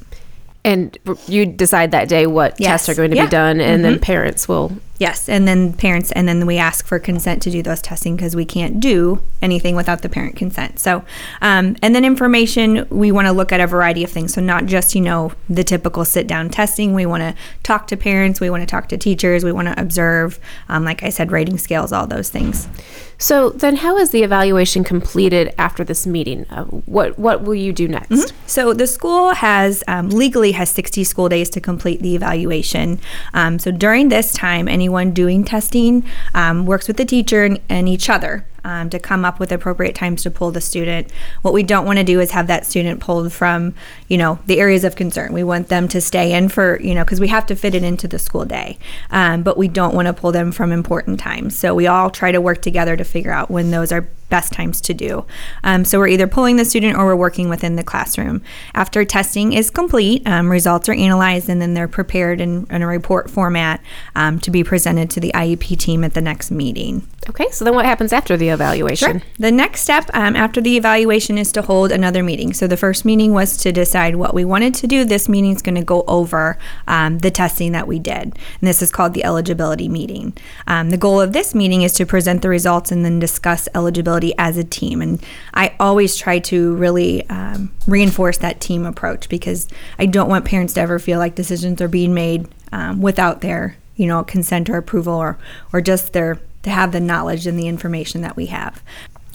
and 0.66 0.98
you 1.28 1.46
decide 1.46 1.92
that 1.92 2.08
day 2.08 2.26
what 2.26 2.56
Yes. 2.58 2.86
tests 2.86 2.90
are 2.90 2.96
going 2.96 3.10
to 3.12 3.18
Yeah. 3.18 3.26
be 3.26 3.30
done, 3.32 3.60
and 3.60 3.84
then 3.84 4.00
parents 4.00 4.48
will 4.48 4.72
Yes, 5.04 5.28
and 5.28 5.46
then 5.46 5.74
parents, 5.74 6.14
and 6.14 6.30
then 6.30 6.46
we 6.46 6.58
ask 6.58 6.86
for 6.86 6.98
consent 6.98 7.42
to 7.42 7.52
do 7.52 7.62
those 7.62 7.82
testing 7.82 8.16
because 8.16 8.38
we 8.38 8.46
can't 8.46 8.80
do 8.80 9.22
anything 9.42 9.76
without 9.76 10.02
the 10.02 10.08
parent 10.08 10.38
consent. 10.38 10.80
So, 10.80 11.04
um, 11.42 11.76
and 11.82 11.94
then 11.94 12.06
information, 12.06 12.88
we 12.90 13.12
want 13.12 13.28
to 13.28 13.34
look 13.34 13.52
at 13.52 13.60
a 13.60 13.68
variety 13.68 14.06
of 14.06 14.10
things. 14.10 14.34
So, 14.34 14.40
not 14.40 14.66
just, 14.66 14.96
you 14.96 15.02
know, 15.02 15.34
the 15.50 15.66
typical 15.66 16.06
sit 16.06 16.26
down 16.26 16.50
testing. 16.50 16.94
We 16.94 17.06
want 17.06 17.20
to 17.22 17.36
talk 17.64 17.88
to 17.88 17.98
parents, 17.98 18.40
we 18.40 18.50
want 18.50 18.64
to 18.64 18.66
talk 18.66 18.88
to 18.88 18.98
teachers, 18.98 19.44
we 19.44 19.52
want 19.52 19.68
to 19.68 19.78
observe, 19.78 20.40
um, 20.70 20.86
like 20.86 21.04
I 21.04 21.10
said, 21.10 21.34
rating 21.34 21.58
scales, 21.58 21.92
all 21.92 22.08
those 22.08 22.30
things. 22.30 22.70
So 23.18 23.50
then, 23.50 23.78
how 23.78 23.98
is 23.98 24.12
the 24.12 24.24
evaluation 24.24 24.84
completed 24.84 25.54
after 25.58 25.84
this 25.84 26.08
meeting? 26.08 26.46
Uh, 26.50 26.64
what 26.64 27.20
what 27.20 27.44
will 27.44 27.56
you 27.56 27.74
do 27.74 27.88
next? 27.88 28.34
So 28.46 28.74
the 28.74 28.88
school 28.88 29.34
has 29.34 29.84
um, 29.88 30.10
legally 30.10 30.52
has 30.54 30.70
60 30.70 31.04
school 31.04 31.30
days 31.30 31.50
to 31.52 31.62
complete 31.62 32.02
the 32.02 32.16
evaluation. 32.16 33.00
Um, 33.34 33.60
so 33.60 33.72
during 33.72 34.10
this 34.10 34.34
time, 34.34 34.68
anyone 34.68 34.93
doing 35.12 35.44
testing 35.44 36.06
um, 36.34 36.66
works 36.66 36.88
with 36.88 36.98
the 36.98 37.06
teacher 37.06 37.44
and, 37.44 37.60
and 37.70 37.90
each 37.90 38.10
other. 38.10 38.46
Um, 38.66 38.90
to 38.92 39.00
come 39.00 39.26
up 39.26 39.40
with 39.42 39.52
appropriate 39.52 39.94
times 39.94 40.24
to 40.24 40.32
pull 40.32 40.52
the 40.52 40.62
student. 40.62 41.12
What 41.42 41.54
we 41.54 41.64
don't 41.64 41.86
want 41.86 42.00
to 42.00 42.06
do 42.06 42.22
is 42.22 42.32
have 42.32 42.48
that 42.48 42.66
student 42.66 43.02
pulled 43.02 43.34
from, 43.34 43.76
you 44.08 44.18
know, 44.18 44.40
the 44.46 44.62
areas 44.62 44.86
of 44.86 44.96
concern. 44.96 45.34
We 45.34 45.44
want 45.44 45.68
them 45.68 45.90
to 45.90 46.00
stay 46.00 46.32
in 46.32 46.48
for, 46.48 46.80
you 46.82 46.96
know, 46.96 47.04
because 47.04 47.20
we 47.20 47.28
have 47.28 47.46
to 47.48 47.58
fit 47.58 47.76
it 47.76 47.84
into 47.84 48.08
the 48.08 48.18
school 48.18 48.46
day. 48.46 48.78
Um, 49.12 49.44
but 49.44 49.58
we 49.58 49.68
don't 49.68 49.94
want 49.94 50.06
to 50.08 50.14
pull 50.14 50.32
them 50.32 50.54
from 50.54 50.72
important 50.72 51.20
times. 51.20 51.60
So 51.60 51.76
we 51.76 51.88
all 51.88 52.10
try 52.10 52.32
to 52.32 52.40
work 52.40 52.62
together 52.62 52.96
to 52.96 53.04
figure 53.04 53.32
out 53.32 53.52
when 53.52 53.72
those 53.72 53.92
are 53.92 54.08
best 54.34 54.52
times 54.52 54.82
to 54.82 54.96
do. 54.96 55.24
Um, 55.64 55.86
so 55.86 56.00
we're 56.00 56.08
either 56.08 56.26
pulling 56.26 56.56
the 56.56 56.66
student 56.66 56.98
or 56.98 57.06
we're 57.06 57.16
working 57.16 57.50
within 57.50 57.76
the 57.76 57.84
classroom. 57.84 58.42
After 58.74 59.06
testing 59.06 59.54
is 59.54 59.70
complete, 59.70 60.26
um, 60.26 60.50
results 60.50 60.90
are 60.90 60.94
analyzed 60.94 61.50
and 61.50 61.62
then 61.62 61.76
they're 61.76 61.88
prepared 61.88 62.42
in, 62.42 62.66
in 62.72 62.82
a 62.82 62.88
report 62.88 63.30
format 63.30 63.80
um, 64.16 64.40
to 64.40 64.50
be 64.50 64.64
presented 64.64 65.12
to 65.12 65.20
the 65.20 65.32
IEP 65.36 65.78
team 65.78 66.04
at 66.04 66.16
the 66.16 66.22
next 66.22 66.50
meeting. 66.50 67.08
Okay, 67.30 67.50
so 67.52 67.64
then 67.64 67.76
what 67.76 67.86
happens 67.86 68.12
after 68.12 68.36
the 68.36 68.50
evaluation? 68.54 69.22
The 69.38 69.52
next 69.52 69.82
step 69.82 70.10
um, 70.14 70.36
after 70.36 70.62
the 70.62 70.78
evaluation 70.78 71.38
is 71.38 71.52
to 71.54 71.62
hold 71.62 71.92
another 71.92 72.24
meeting. 72.24 72.54
So 72.54 72.68
the 72.68 72.78
first 72.78 73.04
meeting 73.04 73.34
was 73.34 73.58
to 73.58 73.72
decide 73.72 74.16
what 74.16 74.34
we 74.34 74.46
wanted 74.46 74.74
to 74.76 74.88
do. 74.88 75.04
This 75.04 75.28
meeting 75.28 75.52
is 75.52 75.62
going 75.62 75.76
to 75.76 75.84
go 75.84 76.04
over 76.08 76.58
um, 76.88 77.20
the 77.20 77.32
testing 77.32 77.72
that 77.74 77.88
we 77.88 78.00
did, 78.00 78.24
and 78.24 78.62
this 78.62 78.82
is 78.82 78.92
called 78.92 79.14
the 79.14 79.24
eligibility 79.24 79.90
meeting. 79.90 80.38
Um, 80.68 80.90
the 80.90 80.98
goal 80.98 81.20
of 81.20 81.34
this 81.34 81.54
meeting 81.54 81.82
is 81.82 81.94
to 81.94 82.06
present 82.06 82.42
the 82.42 82.50
results 82.50 82.92
and 82.92 83.04
then 83.04 83.20
discuss 83.20 83.68
eligibility 83.76 84.34
as 84.38 84.58
a 84.58 84.64
team. 84.64 85.02
And 85.02 85.24
I 85.54 85.76
always 85.80 86.16
try 86.16 86.40
to 86.40 86.76
really 86.76 87.28
um, 87.30 87.74
reinforce 87.88 88.38
that 88.38 88.62
team 88.62 88.86
approach 88.86 89.30
because 89.30 89.68
I 90.00 90.06
don't 90.06 90.30
want 90.30 90.46
parents 90.46 90.74
to 90.76 90.82
ever 90.82 91.00
feel 91.00 91.20
like 91.20 91.36
decisions 91.36 91.82
are 91.82 91.88
being 91.88 92.14
made 92.14 92.48
um, 92.72 93.02
without 93.02 93.42
their 93.42 93.78
you 93.96 94.08
know 94.08 94.24
consent 94.24 94.70
or 94.70 94.78
approval 94.78 95.14
or 95.14 95.38
or 95.72 95.82
just 95.82 96.14
their 96.14 96.40
to 96.64 96.70
have 96.70 96.92
the 96.92 97.00
knowledge 97.00 97.46
and 97.46 97.58
the 97.60 97.68
information 97.68 98.22
that 98.22 98.36
we 98.36 98.48
have. 98.48 98.82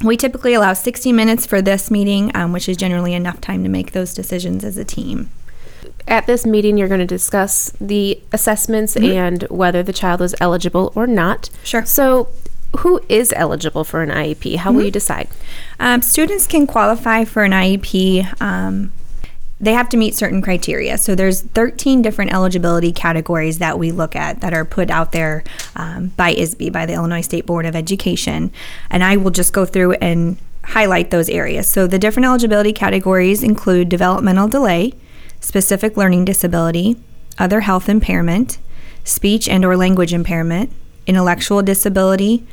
We 0.03 0.17
typically 0.17 0.55
allow 0.55 0.75
60 0.75 1.13
minutes 1.13 1.45
for 1.47 1.61
this 1.61 1.91
meeting, 1.91 2.31
um, 2.35 2.53
which 2.53 2.69
is 2.69 2.77
generally 2.77 3.15
enough 3.15 3.41
time 3.41 3.63
to 3.65 3.69
make 3.69 3.93
those 3.93 4.15
decisions 4.15 4.65
as 4.65 4.77
a 4.77 4.85
team. 4.85 5.31
At 6.07 6.27
this 6.27 6.47
meeting, 6.47 6.79
you're 6.79 6.89
going 6.89 7.01
to 7.01 7.07
discuss 7.07 7.71
the 7.81 8.21
assessments 8.33 8.97
and 8.97 9.43
whether 9.45 9.83
the 9.83 9.93
child 9.93 10.23
is 10.23 10.35
eligible 10.41 10.93
or 10.95 11.07
not. 11.07 11.51
Sure. 11.65 11.85
So, 11.85 12.29
who 12.79 13.01
is 13.09 13.33
eligible 13.37 13.85
for 13.85 14.03
an 14.03 14.11
IEP? 14.11 14.57
How 14.57 14.73
will 14.73 14.85
you 14.85 14.91
decide? 14.91 15.29
Um, 15.81 16.01
students 16.01 16.47
can 16.47 16.67
qualify 16.67 17.25
for 17.25 17.43
an 17.43 17.53
IEP. 17.53 18.41
Um, 18.41 18.93
they 19.61 19.73
have 19.73 19.89
to 19.89 19.97
meet 19.97 20.15
certain 20.15 20.41
criteria. 20.41 20.97
So 20.99 21.15
there's 21.15 21.43
13 21.43 22.01
different 22.03 22.33
eligibility 22.33 22.93
categories 22.93 23.59
that 23.59 23.79
we 23.79 23.91
look 23.91 24.15
at 24.15 24.41
that 24.41 24.55
are 24.55 24.65
put 24.65 24.91
out 24.91 25.13
there 25.13 25.43
um, 25.75 26.09
by 26.17 26.35
ISB, 26.35 26.73
by 26.73 26.87
the 26.87 26.93
Illinois 26.93 27.23
State 27.23 27.45
Board 27.45 27.67
of 27.67 27.75
Education. 27.75 28.53
And 28.91 29.03
I 29.03 29.17
will 29.17 29.33
just 29.33 29.53
go 29.53 29.65
through 29.65 29.95
and 29.95 30.37
highlight 30.65 31.11
those 31.11 31.29
areas. 31.29 31.67
So 31.67 31.87
the 31.87 31.99
different 31.99 32.27
eligibility 32.27 32.73
categories 32.73 33.43
include 33.43 33.89
developmental 33.89 34.49
delay, 34.49 34.93
specific 35.41 35.97
learning 35.97 36.25
disability, 36.25 36.97
other 37.39 37.61
health 37.61 37.89
impairment, 37.89 38.59
speech 39.03 39.49
and 39.49 39.65
or 39.65 39.77
language 39.77 40.13
impairment, 40.13 40.71
intellectual 41.07 41.63
disability, 41.63 42.45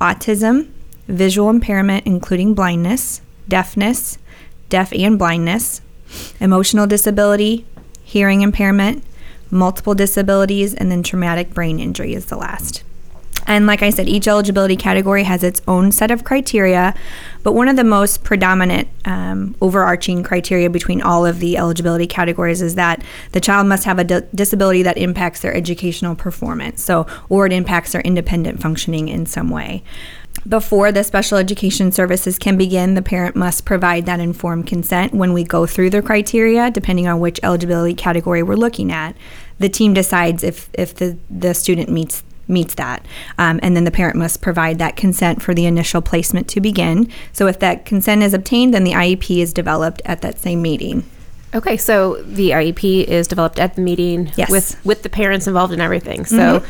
autism, 0.00 0.68
visual 1.08 1.50
impairment 1.50 2.06
including 2.06 2.54
blindness, 2.54 3.20
deafness, 3.48 4.18
deaf 4.68 4.92
and 4.92 5.18
blindness, 5.18 5.80
emotional 6.40 6.86
disability, 6.86 7.64
hearing 8.02 8.42
impairment, 8.42 9.04
multiple 9.50 9.94
disabilities, 9.94 10.74
and 10.74 10.90
then 10.90 11.02
traumatic 11.02 11.52
brain 11.54 11.78
injury 11.78 12.14
is 12.14 12.26
the 12.26 12.36
last. 12.36 12.82
And 13.46 13.66
like 13.66 13.82
I 13.82 13.90
said, 13.90 14.08
each 14.08 14.28
eligibility 14.28 14.76
category 14.76 15.24
has 15.24 15.42
its 15.42 15.60
own 15.66 15.90
set 15.90 16.10
of 16.10 16.22
criteria, 16.22 16.94
but 17.42 17.52
one 17.52 17.68
of 17.68 17.76
the 17.76 17.84
most 17.84 18.22
predominant 18.22 18.88
um, 19.04 19.56
overarching 19.60 20.22
criteria 20.22 20.70
between 20.70 21.02
all 21.02 21.26
of 21.26 21.40
the 21.40 21.56
eligibility 21.56 22.06
categories 22.06 22.62
is 22.62 22.76
that 22.76 23.02
the 23.32 23.40
child 23.40 23.66
must 23.66 23.84
have 23.84 23.98
a 23.98 24.04
disability 24.04 24.82
that 24.84 24.96
impacts 24.96 25.40
their 25.40 25.54
educational 25.54 26.14
performance, 26.14 26.82
so 26.82 27.06
or 27.28 27.44
it 27.46 27.52
impacts 27.52 27.92
their 27.92 28.02
independent 28.02 28.60
functioning 28.60 29.08
in 29.08 29.26
some 29.26 29.50
way. 29.50 29.82
Before 30.48 30.90
the 30.90 31.04
special 31.04 31.38
education 31.38 31.92
services 31.92 32.38
can 32.38 32.56
begin, 32.56 32.94
the 32.94 33.02
parent 33.02 33.36
must 33.36 33.64
provide 33.64 34.06
that 34.06 34.18
informed 34.18 34.66
consent 34.66 35.14
when 35.14 35.32
we 35.32 35.44
go 35.44 35.66
through 35.66 35.90
the 35.90 36.02
criteria, 36.02 36.70
depending 36.70 37.06
on 37.06 37.20
which 37.20 37.38
eligibility 37.42 37.94
category 37.94 38.42
we're 38.42 38.56
looking 38.56 38.90
at. 38.90 39.16
The 39.58 39.68
team 39.68 39.94
decides 39.94 40.42
if, 40.42 40.68
if 40.72 40.94
the, 40.94 41.16
the 41.30 41.54
student 41.54 41.88
meets 41.88 42.24
meets 42.48 42.74
that. 42.74 43.06
Um, 43.38 43.60
and 43.62 43.76
then 43.76 43.84
the 43.84 43.90
parent 43.92 44.16
must 44.16 44.42
provide 44.42 44.78
that 44.78 44.96
consent 44.96 45.40
for 45.40 45.54
the 45.54 45.64
initial 45.64 46.02
placement 46.02 46.48
to 46.48 46.60
begin. 46.60 47.08
So 47.32 47.46
if 47.46 47.60
that 47.60 47.86
consent 47.86 48.22
is 48.24 48.34
obtained, 48.34 48.74
then 48.74 48.82
the 48.84 48.92
IEP 48.92 49.38
is 49.38 49.52
developed 49.52 50.02
at 50.04 50.22
that 50.22 50.38
same 50.38 50.60
meeting. 50.60 51.04
Okay, 51.54 51.76
so 51.76 52.22
the 52.22 52.50
IEP 52.50 53.04
is 53.04 53.28
developed 53.28 53.60
at 53.60 53.76
the 53.76 53.80
meeting 53.80 54.32
Yes. 54.36 54.50
with 54.50 54.84
with 54.84 55.02
the 55.02 55.08
parents 55.08 55.46
involved 55.46 55.72
in 55.72 55.80
everything. 55.80 56.24
So 56.24 56.64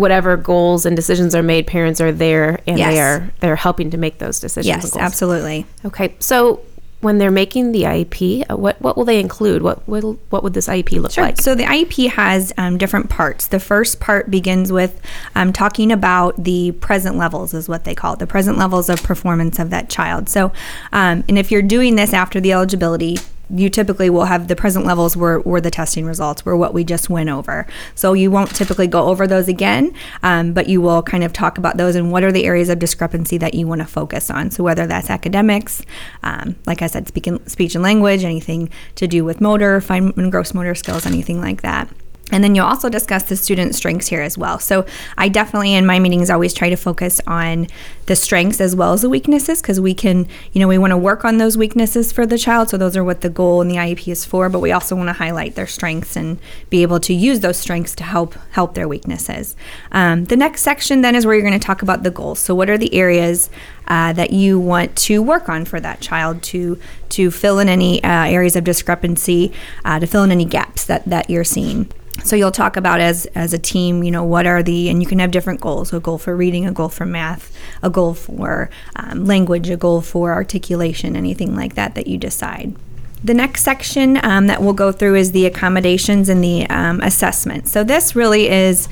whatever 0.00 0.36
goals 0.36 0.86
and 0.86 0.96
decisions 0.96 1.34
are 1.34 1.42
made, 1.42 1.66
parents 1.66 2.00
are 2.00 2.12
there 2.12 2.60
and 2.66 2.78
they 2.78 2.98
are 3.00 3.30
they're 3.40 3.56
helping 3.56 3.90
to 3.90 3.96
make 3.98 4.18
those 4.18 4.40
decisions. 4.40 4.72
and 4.74 4.82
Yes, 4.82 4.90
goals. 4.92 5.02
absolutely. 5.02 5.66
Okay, 5.84 6.14
so 6.18 6.60
when 7.02 7.16
they're 7.16 7.30
making 7.30 7.72
the 7.72 7.82
IEP, 7.84 8.44
uh, 8.50 8.56
what 8.56 8.80
what 8.82 8.94
will 8.96 9.06
they 9.06 9.20
include? 9.20 9.62
What 9.62 9.86
will 9.88 10.18
what 10.30 10.42
would 10.42 10.52
this 10.54 10.68
IEP 10.68 11.00
look 11.00 11.12
Sure. 11.12 11.24
like? 11.24 11.38
So 11.40 11.54
the 11.54 11.64
IEP 11.64 12.10
has 12.10 12.52
um, 12.58 12.76
different 12.76 13.08
parts. 13.08 13.46
The 13.48 13.60
first 13.60 14.00
part 14.00 14.30
begins 14.30 14.70
with 14.70 15.00
um, 15.34 15.52
talking 15.52 15.92
about 15.92 16.42
the 16.44 16.72
present 16.72 17.16
levels, 17.16 17.54
is 17.54 17.68
what 17.68 17.84
they 17.84 17.94
call 17.94 18.12
it, 18.14 18.18
the 18.18 18.26
present 18.26 18.58
levels 18.58 18.88
of 18.90 19.02
performance 19.02 19.58
of 19.58 19.70
that 19.70 19.88
child. 19.88 20.28
So, 20.28 20.52
um, 20.92 21.24
and 21.28 21.38
if 21.38 21.50
you're 21.50 21.62
doing 21.62 21.96
this 21.96 22.12
after 22.12 22.38
the 22.40 22.52
eligibility, 22.52 23.16
you 23.52 23.68
typically 23.70 24.10
will 24.10 24.26
have 24.26 24.48
the 24.48 24.56
present 24.56 24.84
levels 24.84 25.16
were, 25.16 25.40
were 25.40 25.60
the 25.60 25.70
testing 25.70 26.04
results, 26.04 26.44
were 26.44 26.56
what 26.56 26.74
we 26.74 26.84
just 26.84 27.10
went 27.10 27.28
over. 27.28 27.66
So 27.94 28.12
you 28.12 28.30
won't 28.30 28.54
typically 28.54 28.86
go 28.86 29.06
over 29.08 29.26
those 29.26 29.48
again, 29.48 29.94
um, 30.22 30.52
but 30.52 30.68
you 30.68 30.80
will 30.80 31.02
kind 31.02 31.24
of 31.24 31.32
talk 31.32 31.58
about 31.58 31.76
those 31.76 31.96
and 31.96 32.12
what 32.12 32.22
are 32.22 32.32
the 32.32 32.44
areas 32.44 32.68
of 32.68 32.78
discrepancy 32.78 33.38
that 33.38 33.54
you 33.54 33.66
want 33.66 33.80
to 33.80 33.86
focus 33.86 34.30
on. 34.30 34.50
So 34.50 34.62
whether 34.64 34.86
that's 34.86 35.10
academics, 35.10 35.82
um, 36.22 36.56
like 36.66 36.82
I 36.82 36.86
said, 36.86 37.08
speaking, 37.08 37.44
speech 37.46 37.74
and 37.74 37.82
language, 37.82 38.24
anything 38.24 38.70
to 38.96 39.06
do 39.06 39.24
with 39.24 39.40
motor, 39.40 39.80
fine 39.80 40.12
and 40.16 40.30
gross 40.30 40.54
motor 40.54 40.74
skills, 40.74 41.06
anything 41.06 41.40
like 41.40 41.62
that. 41.62 41.88
And 42.30 42.42
then 42.44 42.54
you'll 42.54 42.66
also 42.66 42.88
discuss 42.88 43.24
the 43.24 43.36
student 43.36 43.74
strengths 43.74 44.08
here 44.08 44.22
as 44.22 44.38
well. 44.38 44.58
So 44.58 44.86
I 45.16 45.28
definitely 45.28 45.74
in 45.74 45.86
my 45.86 45.98
meetings 45.98 46.30
always 46.30 46.54
try 46.54 46.70
to 46.70 46.76
focus 46.76 47.20
on 47.26 47.66
the 48.06 48.16
strengths 48.16 48.60
as 48.60 48.74
well 48.74 48.92
as 48.92 49.02
the 49.02 49.08
weaknesses 49.08 49.60
because 49.62 49.80
we 49.80 49.94
can, 49.94 50.26
you 50.52 50.60
know, 50.60 50.68
we 50.68 50.78
want 50.78 50.90
to 50.90 50.96
work 50.96 51.24
on 51.24 51.38
those 51.38 51.56
weaknesses 51.56 52.12
for 52.12 52.26
the 52.26 52.38
child. 52.38 52.68
So 52.70 52.76
those 52.76 52.96
are 52.96 53.04
what 53.04 53.20
the 53.20 53.28
goal 53.28 53.60
in 53.60 53.68
the 53.68 53.76
IEP 53.76 54.08
is 54.08 54.24
for, 54.24 54.48
but 54.48 54.60
we 54.60 54.72
also 54.72 54.96
want 54.96 55.08
to 55.08 55.12
highlight 55.12 55.54
their 55.54 55.66
strengths 55.66 56.16
and 56.16 56.38
be 56.70 56.82
able 56.82 57.00
to 57.00 57.14
use 57.14 57.40
those 57.40 57.56
strengths 57.56 57.94
to 57.96 58.04
help 58.04 58.34
help 58.50 58.74
their 58.74 58.88
weaknesses. 58.88 59.56
Um, 59.92 60.24
the 60.24 60.36
next 60.36 60.62
section 60.62 61.02
then 61.02 61.14
is 61.14 61.24
where 61.24 61.34
you're 61.34 61.46
going 61.46 61.58
to 61.58 61.64
talk 61.64 61.82
about 61.82 62.02
the 62.02 62.10
goals. 62.10 62.38
So 62.38 62.54
what 62.54 62.68
are 62.68 62.78
the 62.78 62.94
areas 62.94 63.50
uh, 63.86 64.12
that 64.12 64.32
you 64.32 64.58
want 64.58 64.96
to 64.96 65.22
work 65.22 65.48
on 65.48 65.64
for 65.64 65.80
that 65.80 66.00
child 66.00 66.42
to 66.44 66.78
to 67.10 67.30
fill 67.30 67.58
in 67.58 67.68
any 67.68 68.02
uh, 68.04 68.26
areas 68.26 68.54
of 68.54 68.64
discrepancy, 68.64 69.52
uh, 69.84 69.98
to 69.98 70.06
fill 70.06 70.22
in 70.22 70.30
any 70.30 70.44
gaps 70.44 70.84
that 70.86 71.04
that 71.06 71.28
you're 71.28 71.44
seeing 71.44 71.90
so 72.24 72.36
you'll 72.36 72.50
talk 72.50 72.76
about 72.76 73.00
as 73.00 73.26
as 73.34 73.52
a 73.52 73.58
team 73.58 74.02
you 74.02 74.10
know 74.10 74.24
what 74.24 74.46
are 74.46 74.62
the 74.62 74.88
and 74.88 75.02
you 75.02 75.08
can 75.08 75.18
have 75.18 75.30
different 75.30 75.60
goals 75.60 75.92
a 75.92 76.00
goal 76.00 76.18
for 76.18 76.36
reading 76.36 76.66
a 76.66 76.72
goal 76.72 76.88
for 76.88 77.06
math 77.06 77.56
a 77.82 77.90
goal 77.90 78.14
for 78.14 78.70
um, 78.96 79.24
language 79.24 79.70
a 79.70 79.76
goal 79.76 80.00
for 80.00 80.32
articulation 80.32 81.16
anything 81.16 81.54
like 81.54 81.74
that 81.74 81.94
that 81.94 82.06
you 82.06 82.18
decide. 82.18 82.74
The 83.22 83.34
next 83.34 83.62
section 83.62 84.18
um, 84.24 84.46
that 84.46 84.62
we'll 84.62 84.72
go 84.72 84.92
through 84.92 85.16
is 85.16 85.32
the 85.32 85.44
accommodations 85.44 86.30
and 86.30 86.42
the 86.42 86.66
um, 86.70 87.00
assessment. 87.02 87.68
So 87.68 87.84
this 87.84 88.16
really 88.16 88.48
is 88.48 88.88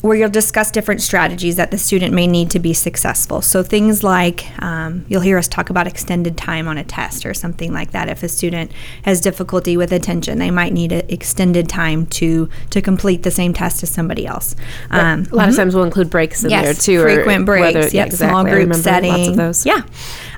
where 0.00 0.16
you'll 0.16 0.28
discuss 0.28 0.70
different 0.70 1.02
strategies 1.02 1.56
that 1.56 1.70
the 1.70 1.78
student 1.78 2.14
may 2.14 2.26
need 2.26 2.50
to 2.50 2.58
be 2.58 2.72
successful. 2.72 3.42
So, 3.42 3.62
things 3.62 4.04
like 4.04 4.46
um, 4.62 5.04
you'll 5.08 5.22
hear 5.22 5.38
us 5.38 5.48
talk 5.48 5.70
about 5.70 5.86
extended 5.86 6.36
time 6.36 6.68
on 6.68 6.78
a 6.78 6.84
test 6.84 7.26
or 7.26 7.34
something 7.34 7.72
like 7.72 7.90
that. 7.92 8.08
If 8.08 8.22
a 8.22 8.28
student 8.28 8.70
has 9.02 9.20
difficulty 9.20 9.76
with 9.76 9.92
attention, 9.92 10.38
they 10.38 10.50
might 10.50 10.72
need 10.72 10.92
a 10.92 11.12
extended 11.12 11.68
time 11.68 12.06
to 12.06 12.48
to 12.70 12.80
complete 12.80 13.22
the 13.22 13.30
same 13.30 13.52
test 13.52 13.82
as 13.82 13.90
somebody 13.90 14.26
else. 14.26 14.54
Um, 14.90 15.26
a 15.32 15.34
lot 15.34 15.48
of 15.48 15.56
times 15.56 15.74
we'll 15.74 15.84
include 15.84 16.10
breaks 16.10 16.44
in 16.44 16.50
yes, 16.50 16.64
there 16.64 16.74
too. 16.74 17.02
or 17.02 17.14
frequent 17.14 17.46
breaks. 17.46 17.74
whether- 17.74 17.86
yep, 17.86 17.92
yeah, 17.92 18.04
exactly. 18.04 18.28
small 18.28 18.44
group 18.44 18.74
setting. 18.74 19.36
Those. 19.36 19.66
Yeah. 19.66 19.82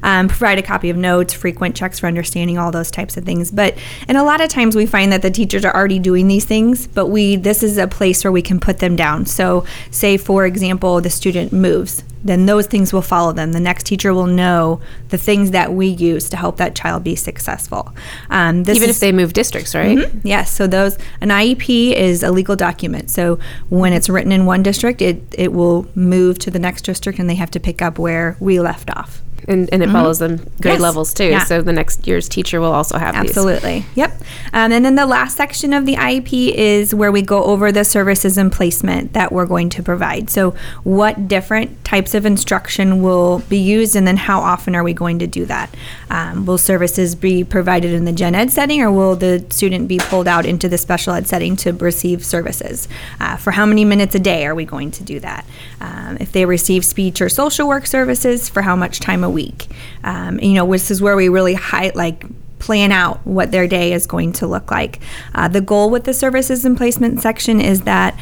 Um, 0.02 0.28
provide 0.28 0.58
a 0.58 0.62
copy 0.62 0.88
of 0.88 0.96
notes, 0.96 1.34
frequent 1.34 1.76
checks 1.76 1.98
for 1.98 2.06
understanding, 2.06 2.56
all 2.56 2.70
those 2.70 2.90
types 2.90 3.16
of 3.16 3.24
things. 3.24 3.50
But 3.50 3.76
and 4.08 4.16
a 4.16 4.22
lot 4.22 4.40
of 4.40 4.48
times 4.48 4.74
we 4.74 4.86
find 4.86 5.12
that 5.12 5.20
the 5.22 5.30
teachers 5.30 5.64
are 5.64 5.74
already 5.74 5.98
doing 5.98 6.28
these 6.28 6.46
things, 6.46 6.86
but 6.86 7.06
we 7.06 7.36
this 7.36 7.62
is 7.62 7.76
a 7.76 7.86
place 7.86 8.24
where 8.24 8.32
we 8.32 8.42
can 8.42 8.58
put 8.58 8.78
them 8.78 8.96
down. 8.96 9.26
So 9.26 9.49
say 9.90 10.16
for 10.16 10.44
example 10.46 11.00
the 11.00 11.10
student 11.10 11.52
moves, 11.52 12.04
then 12.22 12.44
those 12.46 12.66
things 12.66 12.92
will 12.92 13.02
follow 13.14 13.32
them. 13.32 13.52
The 13.52 13.60
next 13.70 13.84
teacher 13.86 14.12
will 14.12 14.26
know 14.26 14.80
the 15.08 15.16
things 15.18 15.50
that 15.52 15.72
we 15.72 15.86
use 15.86 16.28
to 16.30 16.36
help 16.36 16.56
that 16.58 16.74
child 16.74 17.02
be 17.02 17.16
successful. 17.16 17.82
Um, 18.28 18.64
this 18.64 18.76
Even 18.76 18.90
is- 18.90 18.96
if 18.96 19.00
they 19.00 19.12
move 19.12 19.32
districts, 19.32 19.74
right? 19.74 19.98
Yes, 20.22 20.50
so 20.52 20.66
those 20.66 20.98
an 21.22 21.30
IEP 21.30 21.94
is 22.08 22.22
a 22.22 22.30
legal 22.30 22.56
document. 22.56 23.10
So 23.10 23.38
when 23.70 23.92
it's 23.92 24.08
written 24.10 24.32
in 24.32 24.44
one 24.46 24.62
district, 24.62 25.00
it 25.02 25.16
it 25.36 25.52
will 25.52 25.86
move 25.94 26.38
to 26.40 26.50
the 26.50 26.58
next 26.58 26.82
district, 26.82 27.18
and 27.18 27.28
they 27.30 27.36
have 27.36 27.50
to 27.52 27.60
pick 27.60 27.80
up 27.82 27.98
where 27.98 28.36
we 28.40 28.60
left 28.60 28.90
off. 28.96 29.22
And, 29.50 29.68
and 29.72 29.82
it 29.82 29.90
follows 29.90 30.18
them 30.20 30.36
grade 30.62 30.74
Yes. 30.74 30.80
levels 30.80 31.12
too. 31.12 31.24
Yeah. 31.26 31.44
So 31.44 31.60
the 31.60 31.72
next 31.72 32.06
year's 32.06 32.28
teacher 32.28 32.60
will 32.60 32.72
also 32.72 32.96
have 32.98 33.14
these. 33.20 33.30
Absolutely. 33.30 33.84
Yep. 33.96 34.12
Um, 34.52 34.72
and 34.72 34.84
then 34.84 34.94
the 34.94 35.06
last 35.06 35.36
section 35.36 35.72
of 35.72 35.84
the 35.86 35.96
IEP 35.96 36.54
is 36.54 36.94
where 36.94 37.10
we 37.10 37.20
go 37.22 37.42
over 37.44 37.72
the 37.72 37.84
services 37.84 38.38
and 38.38 38.50
placement 38.52 39.12
that 39.12 39.32
we're 39.32 39.46
going 39.46 39.68
to 39.70 39.82
provide. 39.82 40.30
So, 40.30 40.54
what 40.84 41.26
different 41.28 41.84
types 41.84 42.14
of 42.14 42.24
instruction 42.24 43.02
will 43.02 43.40
be 43.48 43.58
used, 43.58 43.96
and 43.96 44.06
then 44.06 44.16
how 44.16 44.40
often 44.40 44.74
are 44.76 44.84
we 44.84 44.94
going 44.94 45.18
to 45.18 45.26
do 45.26 45.44
that? 45.46 45.74
Um, 46.10 46.44
will 46.44 46.58
services 46.58 47.14
be 47.14 47.44
provided 47.44 47.92
in 47.92 48.04
the 48.04 48.12
gen 48.12 48.34
ed 48.34 48.50
setting, 48.50 48.82
or 48.82 48.90
will 48.90 49.16
the 49.16 49.46
student 49.50 49.88
be 49.88 49.98
pulled 49.98 50.28
out 50.28 50.44
into 50.44 50.68
the 50.68 50.76
special 50.76 51.14
ed 51.14 51.26
setting 51.26 51.56
to 51.56 51.72
receive 51.72 52.24
services? 52.24 52.88
Uh, 53.20 53.36
for 53.36 53.52
how 53.52 53.64
many 53.64 53.84
minutes 53.84 54.14
a 54.14 54.20
day 54.20 54.44
are 54.44 54.54
we 54.54 54.64
going 54.64 54.90
to 54.90 55.02
do 55.02 55.20
that? 55.20 55.46
Um, 55.80 56.18
if 56.20 56.32
they 56.32 56.44
receive 56.44 56.84
speech 56.84 57.20
or 57.20 57.28
social 57.28 57.66
work 57.68 57.86
services, 57.86 58.48
for 58.48 58.62
how 58.62 58.76
much 58.76 59.00
time 59.00 59.24
a 59.24 59.30
week? 59.30 59.68
Um, 60.04 60.38
you 60.40 60.54
know, 60.54 60.70
this 60.70 60.90
is 60.90 61.00
where 61.00 61.16
we 61.16 61.28
really 61.28 61.56
like 61.94 62.24
plan 62.58 62.92
out 62.92 63.26
what 63.26 63.50
their 63.50 63.66
day 63.66 63.92
is 63.92 64.06
going 64.06 64.32
to 64.34 64.46
look 64.46 64.70
like. 64.70 65.00
Uh, 65.34 65.48
the 65.48 65.60
goal 65.60 65.90
with 65.90 66.04
the 66.04 66.14
services 66.14 66.64
and 66.64 66.76
placement 66.76 67.20
section 67.20 67.60
is 67.60 67.82
that 67.82 68.16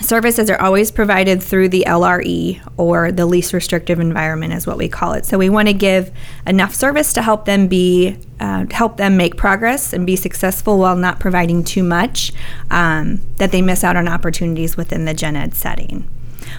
services 0.00 0.50
are 0.50 0.60
always 0.60 0.90
provided 0.90 1.42
through 1.42 1.68
the 1.68 1.84
LRE 1.86 2.66
or 2.76 3.12
the 3.12 3.26
least 3.26 3.52
restrictive 3.52 4.00
environment 4.00 4.52
is 4.52 4.66
what 4.66 4.78
we 4.78 4.88
call 4.88 5.12
it. 5.12 5.24
So 5.24 5.38
we 5.38 5.48
want 5.48 5.68
to 5.68 5.74
give 5.74 6.10
enough 6.46 6.74
service 6.74 7.12
to 7.14 7.22
help 7.22 7.44
them 7.44 7.68
be 7.68 8.16
uh, 8.40 8.66
help 8.70 8.96
them 8.96 9.16
make 9.16 9.36
progress 9.36 9.92
and 9.92 10.06
be 10.06 10.14
successful 10.14 10.78
while 10.78 10.96
not 10.96 11.18
providing 11.18 11.64
too 11.64 11.82
much 11.82 12.32
um, 12.70 13.20
that 13.36 13.50
they 13.50 13.60
miss 13.60 13.82
out 13.82 13.96
on 13.96 14.06
opportunities 14.06 14.76
within 14.76 15.04
the 15.04 15.14
gen 15.14 15.34
ed 15.34 15.54
setting. 15.54 16.08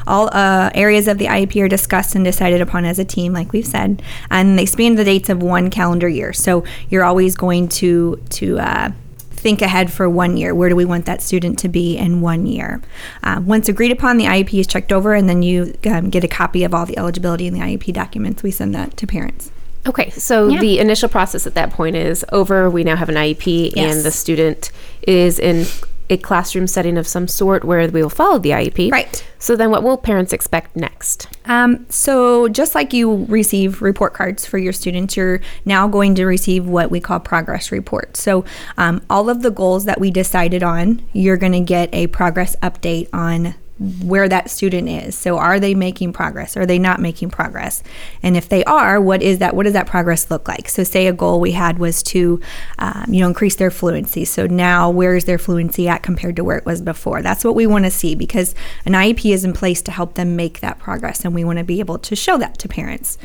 All 0.06 0.30
uh, 0.34 0.70
areas 0.74 1.08
of 1.08 1.18
the 1.18 1.26
IEP 1.26 1.64
are 1.64 1.68
discussed 1.68 2.16
and 2.16 2.24
decided 2.24 2.62
upon 2.62 2.86
as 2.86 3.00
a 3.00 3.06
team, 3.06 3.34
like 3.34 3.54
we've 3.54 3.66
said, 3.66 4.02
and 4.30 4.58
they 4.58 4.66
span 4.66 4.96
the 4.96 5.04
dates 5.04 5.30
of 5.30 5.42
one 5.42 5.70
calendar 5.70 6.10
year. 6.10 6.34
So 6.34 6.64
you're 6.90 7.04
always 7.04 7.36
going 7.36 7.70
to 7.70 8.22
to 8.32 8.60
uh, 8.60 8.92
think 9.40 9.62
ahead 9.62 9.92
for 9.92 10.10
one 10.10 10.38
year. 10.38 10.54
Where 10.54 10.70
do 10.70 10.76
we 10.76 10.86
want 10.86 11.06
that 11.06 11.22
student 11.22 11.58
to 11.60 11.70
be 11.70 11.98
in 11.98 12.22
one 12.22 12.46
year? 12.46 12.82
Uh, 13.24 13.42
once 13.44 13.70
agreed 13.70 13.92
upon, 13.92 14.18
the 14.18 14.26
IEP 14.26 14.60
is 14.60 14.68
checked 14.68 14.92
over, 14.92 15.14
and 15.14 15.28
then 15.30 15.42
you 15.42 15.76
um, 15.86 16.10
get 16.10 16.24
a 16.24 16.28
copy 16.28 16.64
of 16.64 16.74
all 16.74 16.86
the 16.86 16.98
eligibility 16.98 17.48
in 17.48 17.54
the 17.54 17.60
IEP 17.62 17.94
documents. 17.94 18.44
We 18.44 18.52
send 18.52 18.76
that 18.76 18.98
to 18.98 19.08
parents. 19.08 19.52
Okay, 19.88 20.10
so 20.12 20.50
Yeah. 20.50 20.60
the 20.60 20.80
initial 20.80 21.08
process 21.10 21.48
at 21.48 21.56
that 21.56 21.72
point 21.72 21.96
is 21.96 22.26
over. 22.32 22.70
We 22.70 22.84
now 22.84 22.98
have 22.98 23.10
an 23.10 23.16
IEP, 23.16 23.72
Yes. 23.76 23.96
and 23.96 24.06
the 24.06 24.12
student 24.12 24.72
is 25.08 25.40
in 25.40 25.66
a 26.10 26.18
classroom 26.18 26.68
setting 26.68 26.98
of 26.98 27.08
some 27.08 27.28
sort 27.28 27.64
where 27.64 27.88
we 27.90 28.02
will 28.02 28.10
follow 28.10 28.40
the 28.40 28.50
IEP. 28.50 28.92
Right. 28.92 29.26
So 29.38 29.56
then, 29.56 29.72
what 29.72 29.84
will 29.84 29.98
parents 29.98 30.34
expect 30.34 30.76
next? 30.76 31.28
Um, 31.46 31.86
so, 31.90 32.50
just 32.50 32.76
like 32.76 32.94
you 32.94 33.26
receive 33.26 33.82
report 33.82 34.14
cards 34.14 34.46
for 34.46 34.58
your 34.58 34.74
students, 34.74 35.16
you're 35.16 35.40
now 35.66 35.88
going 35.88 36.16
to 36.16 36.26
receive 36.26 36.68
what 36.68 36.92
we 36.92 37.00
call 37.00 37.20
progress 37.20 37.72
reports. 37.72 38.22
So, 38.22 38.44
um, 38.78 39.02
all 39.10 39.30
of 39.30 39.42
the 39.42 39.52
goals 39.52 39.86
that 39.86 40.00
we 40.00 40.12
decided 40.12 40.64
on, 40.64 41.02
you're 41.14 41.38
going 41.38 41.54
to 41.54 41.62
get 41.62 41.94
a 41.94 42.08
progress 42.08 42.56
update 42.58 43.08
on 43.14 43.56
where 43.80 44.28
that 44.28 44.50
student 44.50 44.90
is. 44.90 45.18
So 45.18 45.38
are 45.38 45.60
they 45.60 45.74
making 45.74 46.12
progress? 46.14 46.58
Are 46.58 46.66
they 46.66 46.80
not 46.80 47.00
making 47.00 47.30
progress? 47.30 47.82
And 48.22 48.36
if 48.36 48.50
they 48.50 48.64
are, 48.66 49.00
what 49.00 49.22
is 49.22 49.40
that? 49.40 49.56
What 49.56 49.64
does 49.64 49.74
that 49.74 49.88
progress 49.88 50.30
look 50.30 50.48
like? 50.48 50.68
So 50.68 50.84
say 50.84 51.08
a 51.08 51.14
goal 51.14 51.40
we 51.40 51.54
had 51.54 51.80
was 51.80 52.04
to, 52.04 52.42
um, 52.78 53.06
you 53.10 53.22
know, 53.22 53.28
increase 53.28 53.56
their 53.56 53.72
fluency. 53.72 54.26
So 54.26 54.48
now 54.48 54.90
where 54.90 55.16
is 55.16 55.26
their 55.26 55.38
fluency 55.38 55.88
at 55.88 56.04
compared 56.04 56.36
to 56.36 56.44
where 56.44 56.58
it 56.58 56.66
was 56.66 56.82
before? 56.82 57.22
That's 57.22 57.46
what 57.46 57.56
we 57.56 57.68
want 57.68 57.86
to 57.86 57.92
see 57.92 58.16
because 58.16 58.54
an 58.86 58.94
IEP 58.94 59.34
is 59.34 59.46
in 59.46 59.54
place 59.54 59.82
to 59.84 59.92
help 59.92 60.16
them 60.16 60.36
make 60.36 60.60
that 60.60 60.80
progress, 60.80 61.24
and 61.24 61.34
we 61.34 61.44
want 61.44 61.60
to 61.60 61.66
be 61.66 61.80
able 61.80 62.00
to 62.00 62.16
show 62.16 62.38
that 62.38 62.58
to 62.60 62.68
parents 62.68 63.18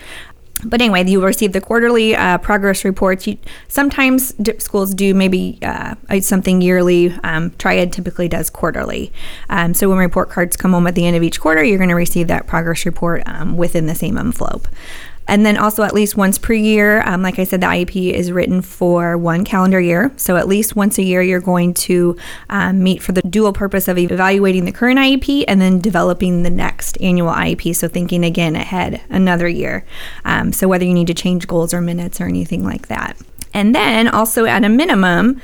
but 0.64 0.80
anyway, 0.80 1.04
you 1.06 1.24
receive 1.24 1.52
the 1.52 1.60
quarterly 1.60 2.14
uh, 2.14 2.38
progress 2.38 2.84
reports. 2.84 3.26
You, 3.26 3.38
sometimes 3.68 4.32
d- 4.32 4.58
schools 4.58 4.94
do 4.94 5.14
maybe 5.14 5.58
uh, 5.62 5.94
something 6.20 6.60
yearly. 6.60 7.12
Um, 7.22 7.50
Triad 7.58 7.92
typically 7.92 8.28
does 8.28 8.50
quarterly. 8.50 9.12
Um, 9.48 9.74
so 9.74 9.88
when 9.88 9.98
report 9.98 10.30
cards 10.30 10.56
come 10.56 10.72
home 10.72 10.86
at 10.86 10.94
the 10.94 11.06
end 11.06 11.16
of 11.16 11.22
each 11.22 11.40
quarter, 11.40 11.62
you're 11.62 11.78
going 11.78 11.90
to 11.90 11.96
receive 11.96 12.28
that 12.28 12.46
progress 12.46 12.86
report 12.86 13.22
um, 13.26 13.56
within 13.56 13.86
the 13.86 13.94
same 13.94 14.16
envelope. 14.16 14.68
And 15.26 15.44
then 15.44 15.56
also 15.56 15.82
at 15.82 15.94
least 15.94 16.16
once 16.16 16.38
per 16.38 16.52
year, 16.52 17.02
um, 17.06 17.22
like 17.22 17.38
I 17.38 17.44
said, 17.44 17.60
the 17.60 17.66
IEP 17.66 18.12
is 18.12 18.30
written 18.30 18.60
for 18.60 19.16
one 19.16 19.44
calendar 19.44 19.80
year. 19.80 20.12
So 20.16 20.36
at 20.36 20.48
least 20.48 20.76
once 20.76 20.98
a 20.98 21.02
year, 21.02 21.22
you're 21.22 21.40
going 21.40 21.74
to 21.74 22.16
um, 22.50 22.82
meet 22.82 23.02
for 23.02 23.12
the 23.12 23.22
dual 23.22 23.52
purpose 23.52 23.88
of 23.88 23.96
evaluating 23.96 24.64
the 24.64 24.72
current 24.72 24.98
IEP 24.98 25.44
and 25.48 25.60
then 25.60 25.80
developing 25.80 26.42
the 26.42 26.50
next 26.50 27.00
annual 27.00 27.32
IEP. 27.32 27.74
So 27.74 27.88
thinking 27.88 28.24
again 28.24 28.54
ahead 28.54 29.00
another 29.08 29.48
year. 29.48 29.84
Um, 30.24 30.52
so 30.52 30.68
whether 30.68 30.84
you 30.84 30.94
need 30.94 31.06
to 31.06 31.14
change 31.14 31.46
goals 31.46 31.72
or 31.72 31.80
minutes 31.80 32.20
or 32.20 32.26
anything 32.26 32.64
like 32.64 32.88
that. 32.88 33.16
And 33.54 33.72
then 33.72 34.08
also 34.08 34.46
at 34.46 34.64
a 34.64 34.68
minimum, 34.68 35.40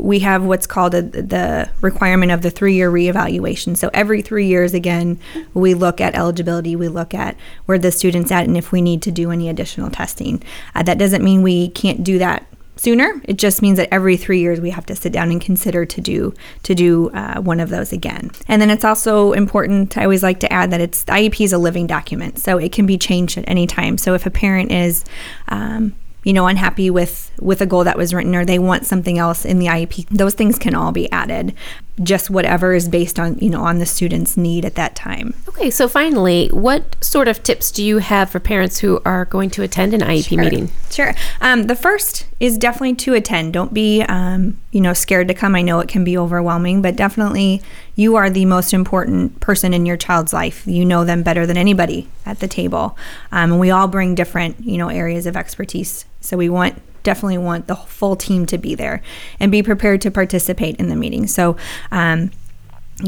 we 0.00 0.20
have 0.20 0.44
what's 0.44 0.66
called 0.66 0.94
a, 0.94 1.02
the 1.02 1.70
requirement 1.80 2.32
of 2.32 2.42
the 2.42 2.50
three 2.50 2.74
year 2.74 2.90
reevaluation. 2.90 3.76
So 3.76 3.90
every 3.92 4.22
three 4.22 4.46
years, 4.46 4.74
again, 4.74 5.18
we 5.54 5.74
look 5.74 6.00
at 6.00 6.14
eligibility, 6.14 6.76
we 6.76 6.88
look 6.88 7.14
at 7.14 7.36
where 7.66 7.78
the 7.78 7.92
student's 7.92 8.30
at, 8.30 8.46
and 8.46 8.56
if 8.56 8.72
we 8.72 8.82
need 8.82 9.02
to 9.02 9.10
do 9.10 9.30
any 9.30 9.48
additional 9.48 9.90
testing. 9.90 10.42
Uh, 10.74 10.82
that 10.82 10.98
doesn't 10.98 11.24
mean 11.24 11.42
we 11.42 11.68
can't 11.68 12.02
do 12.02 12.18
that 12.18 12.46
sooner. 12.80 13.20
It 13.24 13.36
just 13.36 13.60
means 13.60 13.76
that 13.76 13.92
every 13.92 14.16
three 14.16 14.40
years 14.40 14.58
we 14.58 14.70
have 14.70 14.86
to 14.86 14.96
sit 14.96 15.12
down 15.12 15.30
and 15.30 15.40
consider 15.40 15.84
to 15.84 16.00
do 16.00 16.34
to 16.62 16.74
do 16.74 17.10
uh, 17.10 17.40
one 17.40 17.60
of 17.60 17.68
those 17.68 17.92
again. 17.92 18.30
And 18.48 18.60
then 18.60 18.70
it's 18.70 18.84
also 18.84 19.32
important. 19.32 19.98
I 19.98 20.04
always 20.04 20.22
like 20.22 20.40
to 20.40 20.52
add 20.52 20.70
that 20.70 20.80
it's 20.80 21.04
IEP 21.04 21.44
is 21.44 21.52
a 21.52 21.58
living 21.58 21.86
document, 21.86 22.38
so 22.38 22.56
it 22.56 22.72
can 22.72 22.86
be 22.86 22.96
changed 22.96 23.36
at 23.36 23.44
any 23.46 23.66
time. 23.66 23.98
So 23.98 24.14
if 24.14 24.24
a 24.24 24.30
parent 24.30 24.72
is 24.72 25.04
um, 25.48 25.94
you 26.24 26.32
know 26.32 26.46
unhappy 26.46 26.90
with 26.90 27.30
with 27.40 27.60
a 27.60 27.66
goal 27.66 27.84
that 27.84 27.96
was 27.96 28.12
written 28.12 28.34
or 28.34 28.44
they 28.44 28.58
want 28.58 28.86
something 28.86 29.18
else 29.18 29.44
in 29.44 29.58
the 29.58 29.66
IEP 29.66 30.06
those 30.08 30.34
things 30.34 30.58
can 30.58 30.74
all 30.74 30.92
be 30.92 31.10
added 31.10 31.54
just 32.02 32.30
whatever 32.30 32.72
is 32.72 32.88
based 32.88 33.18
on 33.18 33.38
you 33.38 33.50
know 33.50 33.62
on 33.62 33.78
the 33.78 33.86
student's 33.86 34.36
need 34.36 34.64
at 34.64 34.74
that 34.74 34.96
time. 34.96 35.34
Okay 35.48 35.70
so 35.70 35.88
finally 35.88 36.48
what 36.48 37.02
sort 37.02 37.28
of 37.28 37.42
tips 37.42 37.70
do 37.70 37.84
you 37.84 37.98
have 37.98 38.30
for 38.30 38.40
parents 38.40 38.78
who 38.78 39.00
are 39.04 39.24
going 39.26 39.50
to 39.50 39.62
attend 39.62 39.94
an 39.94 40.00
iep 40.00 40.28
sure. 40.28 40.38
meeting? 40.38 40.70
Sure. 40.90 41.14
Um, 41.40 41.64
the 41.64 41.76
first 41.76 42.26
is 42.40 42.56
definitely 42.56 42.94
to 42.96 43.14
attend. 43.14 43.52
Don't 43.52 43.74
be 43.74 44.02
um, 44.02 44.58
you 44.72 44.80
know 44.80 44.92
scared 44.92 45.28
to 45.28 45.34
come. 45.34 45.54
I 45.54 45.62
know 45.62 45.80
it 45.80 45.88
can 45.88 46.04
be 46.04 46.16
overwhelming 46.16 46.82
but 46.82 46.96
definitely 46.96 47.62
you 47.94 48.16
are 48.16 48.30
the 48.30 48.46
most 48.46 48.72
important 48.72 49.40
person 49.40 49.74
in 49.74 49.84
your 49.84 49.96
child's 49.96 50.32
life. 50.32 50.66
You 50.66 50.84
know 50.84 51.04
them 51.04 51.22
better 51.22 51.46
than 51.46 51.56
anybody 51.56 52.08
at 52.24 52.40
the 52.40 52.48
table. 52.48 52.96
Um, 53.32 53.52
and 53.52 53.60
we 53.60 53.70
all 53.70 53.88
bring 53.88 54.14
different 54.14 54.64
you 54.64 54.78
know 54.78 54.88
areas 54.88 55.26
of 55.26 55.36
expertise. 55.36 56.04
So 56.20 56.36
we 56.36 56.48
want 56.48 56.80
definitely 57.02 57.38
want 57.38 57.66
the 57.66 57.76
full 57.76 58.16
team 58.16 58.46
to 58.46 58.58
be 58.58 58.74
there 58.74 59.02
and 59.38 59.50
be 59.50 59.62
prepared 59.62 60.00
to 60.02 60.10
participate 60.10 60.76
in 60.76 60.88
the 60.88 60.96
meeting. 60.96 61.26
So, 61.26 61.56
um, 61.90 62.30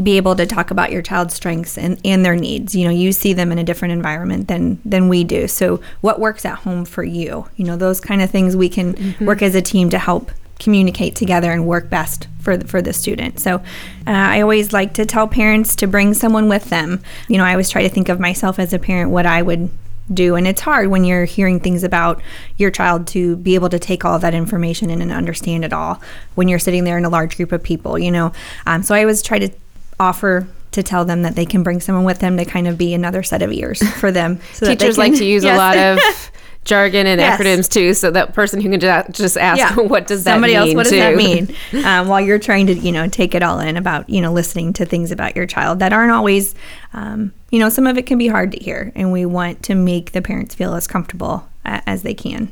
be 0.03 0.17
able 0.17 0.35
to 0.37 0.47
talk 0.47 0.71
about 0.71 0.91
your 0.91 1.03
child's 1.03 1.35
strengths 1.35 1.77
and, 1.77 2.01
and 2.05 2.25
their 2.25 2.37
needs. 2.37 2.75
You 2.75 2.87
know, 2.87 2.95
you 2.95 3.13
see 3.13 3.33
them 3.33 3.53
in 3.53 3.59
a 3.59 3.65
different 3.65 3.93
environment 3.93 4.49
than 4.49 4.81
than 4.85 5.09
we 5.09 5.25
do. 5.25 5.49
So, 5.49 5.81
what 6.01 6.21
works 6.21 6.45
at 6.45 6.59
home 6.59 6.85
for 6.85 7.05
you? 7.05 7.49
You 7.57 7.65
know, 7.65 7.77
those 7.77 8.01
kind 8.01 8.23
of 8.23 8.31
things 8.31 8.57
we 8.57 8.69
can 8.69 8.95
mm-hmm. 8.95 9.27
work 9.27 9.43
as 9.43 9.55
a 9.55 9.63
team 9.63 9.91
to 9.91 9.99
help 9.99 10.31
communicate 10.59 11.17
together 11.17 11.51
and 11.51 11.67
work 11.67 11.91
best 11.91 12.29
for 12.41 12.57
the, 12.57 12.67
for 12.67 12.81
the 12.81 12.93
student. 12.93 13.41
So, 13.41 13.57
uh, 13.57 13.61
I 14.07 14.41
always 14.41 14.73
like 14.73 14.95
to 14.95 15.05
tell 15.05 15.29
parents 15.29 15.77
to 15.77 15.87
bring 15.87 16.15
someone 16.15 16.49
with 16.49 16.71
them. 16.71 17.03
You 17.29 17.39
know, 17.39 17.45
I 17.45 17.53
always 17.53 17.71
try 17.71 17.83
to 17.83 17.89
think 17.89 18.09
of 18.09 18.21
myself 18.21 18.59
as 18.59 18.73
a 18.73 18.79
parent 18.79 19.11
what 19.11 19.27
I 19.27 19.43
would 19.43 19.71
do. 20.15 20.35
And 20.35 20.47
it's 20.47 20.61
hard 20.61 20.89
when 20.89 21.05
you're 21.05 21.25
hearing 21.25 21.61
things 21.61 21.83
about 21.83 22.23
your 22.57 22.71
child 22.71 23.07
to 23.09 23.37
be 23.37 23.55
able 23.55 23.69
to 23.71 23.79
take 23.79 24.05
all 24.05 24.19
that 24.19 24.35
information 24.35 24.91
in 24.91 25.01
and 25.01 25.13
understand 25.13 25.65
it 25.65 25.73
all 25.73 26.01
when 26.35 26.49
you're 26.49 26.59
sitting 26.59 26.85
there 26.85 26.99
in 26.99 27.05
a 27.05 27.11
large 27.11 27.37
group 27.37 27.53
of 27.53 27.63
people 27.63 27.99
you 27.99 28.11
know? 28.11 28.33
Um, 28.67 28.83
so 28.83 28.95
i 28.95 29.01
always 29.01 29.23
try 29.23 29.39
to 29.39 29.51
offer 29.99 30.47
to 30.73 30.83
tell 30.83 31.05
them 31.05 31.23
that 31.23 31.35
they 31.35 31.45
can 31.47 31.63
bring 31.63 31.81
someone 31.81 32.05
with 32.05 32.19
them 32.19 32.37
to 32.39 32.45
kind 32.45 32.67
of 32.67 32.77
be 32.77 32.95
another 32.95 33.23
set 33.23 33.43
of 33.43 33.53
ears 33.53 33.83
for 33.99 34.11
them. 34.11 34.41
So 34.55 34.67
teachers 34.67 34.97
can, 34.97 35.11
like 35.11 35.19
to 35.19 35.25
use 35.25 35.45
yes. 35.45 35.55
a 35.55 35.59
lot 35.59 35.77
of 35.77 36.31
jargon 36.65 37.07
and 37.07 37.21
yes. 37.21 37.41
acronyms 37.41 37.69
too 37.69 37.93
so 37.93 38.11
that 38.11 38.35
person 38.35 38.61
who 38.61 38.71
can 38.71 38.79
just 39.13 39.37
ask 39.37 39.59
yeah. 39.59 39.75
what 39.77 40.07
does 40.07 40.25
that 40.25 40.35
somebody 40.35 40.55
mean 40.55 40.69
Somebody 40.69 40.71
else 40.71 40.75
what 40.75 40.83
does 40.85 40.93
that 40.93 41.17
mean 41.75 41.85
um, 41.85 42.09
while 42.09 42.21
you're 42.21 42.39
trying 42.39 42.67
to 42.69 42.75
you 42.75 42.93
know 42.93 43.09
take 43.09 43.35
it 43.35 43.43
all 43.43 43.59
in 43.59 43.77
about 43.77 44.09
you 44.09 44.21
know 44.21 44.33
listening 44.33 44.73
to 44.75 44.85
things 44.85 45.11
about 45.11 45.35
your 45.35 45.47
child 45.47 45.81
that 45.81 45.93
aren't 45.93 46.13
always 46.13 46.55
um, 46.93 47.33
you 47.51 47.59
know 47.59 47.69
some 47.69 47.87
of 47.87 47.99
it 47.99 48.07
can 48.07 48.17
be 48.17 48.29
hard 48.29 48.53
to 48.53 48.59
hear 48.59 48.93
and 48.95 49.11
we 49.11 49.27
want 49.27 49.63
to 49.65 49.75
make 49.75 50.13
the 50.13 50.23
parents 50.23 50.55
feel 50.55 50.75
as 50.75 50.87
comfortable 50.87 51.49
as 51.65 52.03
they 52.03 52.15
can 52.15 52.51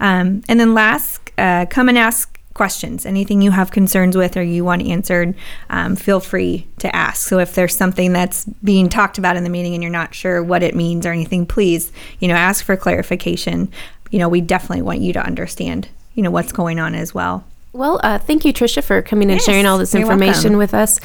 um, 0.00 0.42
and 0.48 0.58
then 0.58 0.74
last 0.74 1.30
uh, 1.38 1.66
come 1.66 1.88
and 1.88 1.98
ask 1.98 2.33
questions. 2.54 3.04
Anything 3.04 3.42
you 3.42 3.50
have 3.50 3.70
concerns 3.70 4.16
with 4.16 4.36
or 4.36 4.42
you 4.42 4.64
want 4.64 4.82
answered, 4.82 5.34
um, 5.70 5.96
feel 5.96 6.20
free 6.20 6.66
to 6.78 6.94
ask. 6.94 7.28
So 7.28 7.40
if 7.40 7.54
there's 7.54 7.76
something 7.76 8.12
that's 8.12 8.44
being 8.62 8.88
talked 8.88 9.18
about 9.18 9.36
in 9.36 9.44
the 9.44 9.50
meeting 9.50 9.74
and 9.74 9.82
you're 9.82 9.92
not 9.92 10.14
sure 10.14 10.42
what 10.42 10.62
it 10.62 10.74
means 10.74 11.04
or 11.04 11.12
anything, 11.12 11.46
please, 11.46 11.92
you 12.20 12.28
know, 12.28 12.34
ask 12.34 12.64
for 12.64 12.76
clarification. 12.76 13.70
You 14.10 14.20
know, 14.20 14.28
we 14.28 14.40
definitely 14.40 14.82
want 14.82 15.00
you 15.00 15.12
to 15.12 15.20
understand, 15.20 15.88
you 16.14 16.22
know, 16.22 16.30
what's 16.30 16.52
going 16.52 16.78
on 16.78 16.94
as 16.94 17.12
well. 17.12 17.44
Well, 17.72 18.00
uh, 18.04 18.18
thank 18.18 18.44
you, 18.44 18.52
Trisha, 18.52 18.84
for 18.84 19.02
coming 19.02 19.30
and 19.30 19.40
yes, 19.40 19.44
sharing 19.44 19.66
all 19.66 19.78
this 19.78 19.96
information 19.96 20.56
with 20.56 20.72
us. 20.72 21.00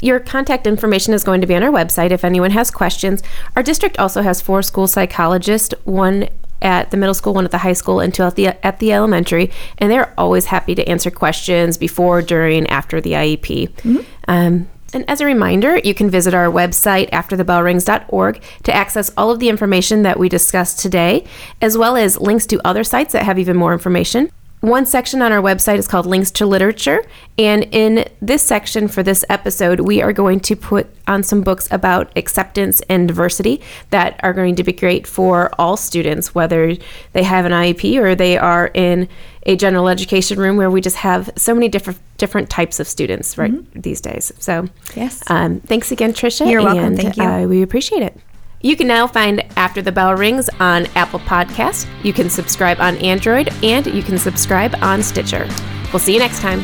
Your 0.00 0.20
contact 0.20 0.68
information 0.68 1.14
is 1.14 1.24
going 1.24 1.40
to 1.40 1.48
be 1.48 1.56
on 1.56 1.64
our 1.64 1.70
website 1.70 2.12
if 2.12 2.24
anyone 2.24 2.52
has 2.52 2.70
questions. 2.70 3.24
Our 3.56 3.62
district 3.64 3.98
also 3.98 4.22
has 4.22 4.40
four 4.40 4.62
school 4.62 4.86
psychologists, 4.86 5.74
one 5.84 6.28
at 6.62 6.90
the 6.90 6.96
middle 6.96 7.14
school, 7.14 7.34
one 7.34 7.44
at 7.44 7.50
the 7.50 7.58
high 7.58 7.72
school, 7.72 8.00
and 8.00 8.14
two 8.14 8.22
at 8.22 8.36
the 8.36 8.48
at 8.64 8.78
the 8.78 8.92
elementary, 8.92 9.50
and 9.78 9.90
they're 9.90 10.12
always 10.18 10.46
happy 10.46 10.74
to 10.74 10.88
answer 10.88 11.10
questions 11.10 11.76
before, 11.76 12.22
during, 12.22 12.66
after 12.68 13.00
the 13.00 13.12
IEP. 13.12 13.70
Mm-hmm. 13.70 13.98
Um, 14.28 14.68
and 14.94 15.08
as 15.08 15.20
a 15.20 15.26
reminder, 15.26 15.78
you 15.78 15.94
can 15.94 16.10
visit 16.10 16.34
our 16.34 16.46
website 16.46 17.10
afterthebellrings.org 17.10 18.42
to 18.64 18.74
access 18.74 19.10
all 19.16 19.30
of 19.30 19.38
the 19.38 19.48
information 19.48 20.02
that 20.02 20.18
we 20.18 20.28
discussed 20.28 20.80
today, 20.80 21.24
as 21.60 21.78
well 21.78 21.96
as 21.96 22.20
links 22.20 22.46
to 22.46 22.60
other 22.66 22.84
sites 22.84 23.12
that 23.12 23.24
have 23.24 23.38
even 23.38 23.56
more 23.56 23.72
information. 23.72 24.30
One 24.62 24.86
section 24.86 25.22
on 25.22 25.32
our 25.32 25.42
website 25.42 25.78
is 25.78 25.88
called 25.88 26.06
Links 26.06 26.30
to 26.32 26.46
Literature. 26.46 27.04
And 27.36 27.64
in 27.72 28.08
this 28.20 28.44
section 28.44 28.86
for 28.86 29.02
this 29.02 29.24
episode, 29.28 29.80
we 29.80 30.00
are 30.00 30.12
going 30.12 30.38
to 30.38 30.54
put 30.54 30.86
on 31.08 31.24
some 31.24 31.40
books 31.40 31.66
about 31.72 32.16
acceptance 32.16 32.80
and 32.82 33.08
diversity 33.08 33.60
that 33.90 34.20
are 34.22 34.32
going 34.32 34.54
to 34.54 34.62
be 34.62 34.72
great 34.72 35.04
for 35.04 35.50
all 35.58 35.76
students, 35.76 36.32
whether 36.32 36.76
they 37.12 37.24
have 37.24 37.44
an 37.44 37.50
IEP 37.50 38.00
or 38.00 38.14
they 38.14 38.38
are 38.38 38.68
in 38.68 39.08
a 39.46 39.56
general 39.56 39.88
education 39.88 40.38
room 40.38 40.56
where 40.56 40.70
we 40.70 40.80
just 40.80 40.98
have 40.98 41.28
so 41.34 41.54
many 41.54 41.68
different 41.68 41.98
different 42.16 42.48
types 42.48 42.78
of 42.78 42.86
students 42.86 43.36
right 43.36 43.50
mm-hmm. 43.50 43.80
these 43.80 44.00
days. 44.00 44.30
So, 44.38 44.68
yes. 44.94 45.24
Um, 45.26 45.58
thanks 45.58 45.90
again, 45.90 46.12
Trisha. 46.12 46.48
You're 46.48 46.62
welcome. 46.62 46.96
Thank 46.96 47.16
you. 47.16 47.24
Uh, 47.24 47.46
we 47.48 47.62
appreciate 47.62 48.02
it. 48.02 48.16
You 48.60 48.76
can 48.76 48.86
now 48.86 49.08
find 49.08 49.44
After 49.62 49.80
the 49.80 49.92
Bell 49.92 50.16
Rings 50.16 50.50
on 50.58 50.86
Apple 50.96 51.20
Podcasts. 51.20 51.86
You 52.02 52.12
can 52.12 52.28
subscribe 52.28 52.80
on 52.80 52.96
Android 52.96 53.48
and 53.62 53.86
you 53.86 54.02
can 54.02 54.18
subscribe 54.18 54.74
on 54.82 55.04
Stitcher. 55.04 55.46
We'll 55.92 56.00
see 56.00 56.14
you 56.14 56.18
next 56.18 56.40
time. 56.40 56.58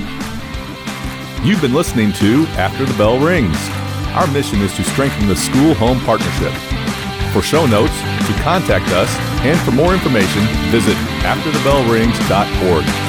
You've 1.46 1.61
been 1.61 1.74
listening 1.74 2.12
to 2.14 2.44
After 2.58 2.84
the 2.84 2.98
Bell 2.98 3.20
Rings. 3.20 3.56
Our 4.18 4.26
mission 4.26 4.61
is 4.62 4.74
to 4.74 4.82
strengthen 4.82 5.28
the 5.28 5.37
school 5.37 5.74
home 5.74 6.00
partnership. 6.00 6.52
For 7.32 7.40
show 7.40 7.66
notes, 7.66 7.96
to 8.26 8.32
contact 8.42 8.88
us, 8.88 9.14
and 9.46 9.56
for 9.61 9.70
more 9.70 9.94
information, 9.94 10.42
visit 10.72 10.96
afterthebellrings.org. 11.22 13.08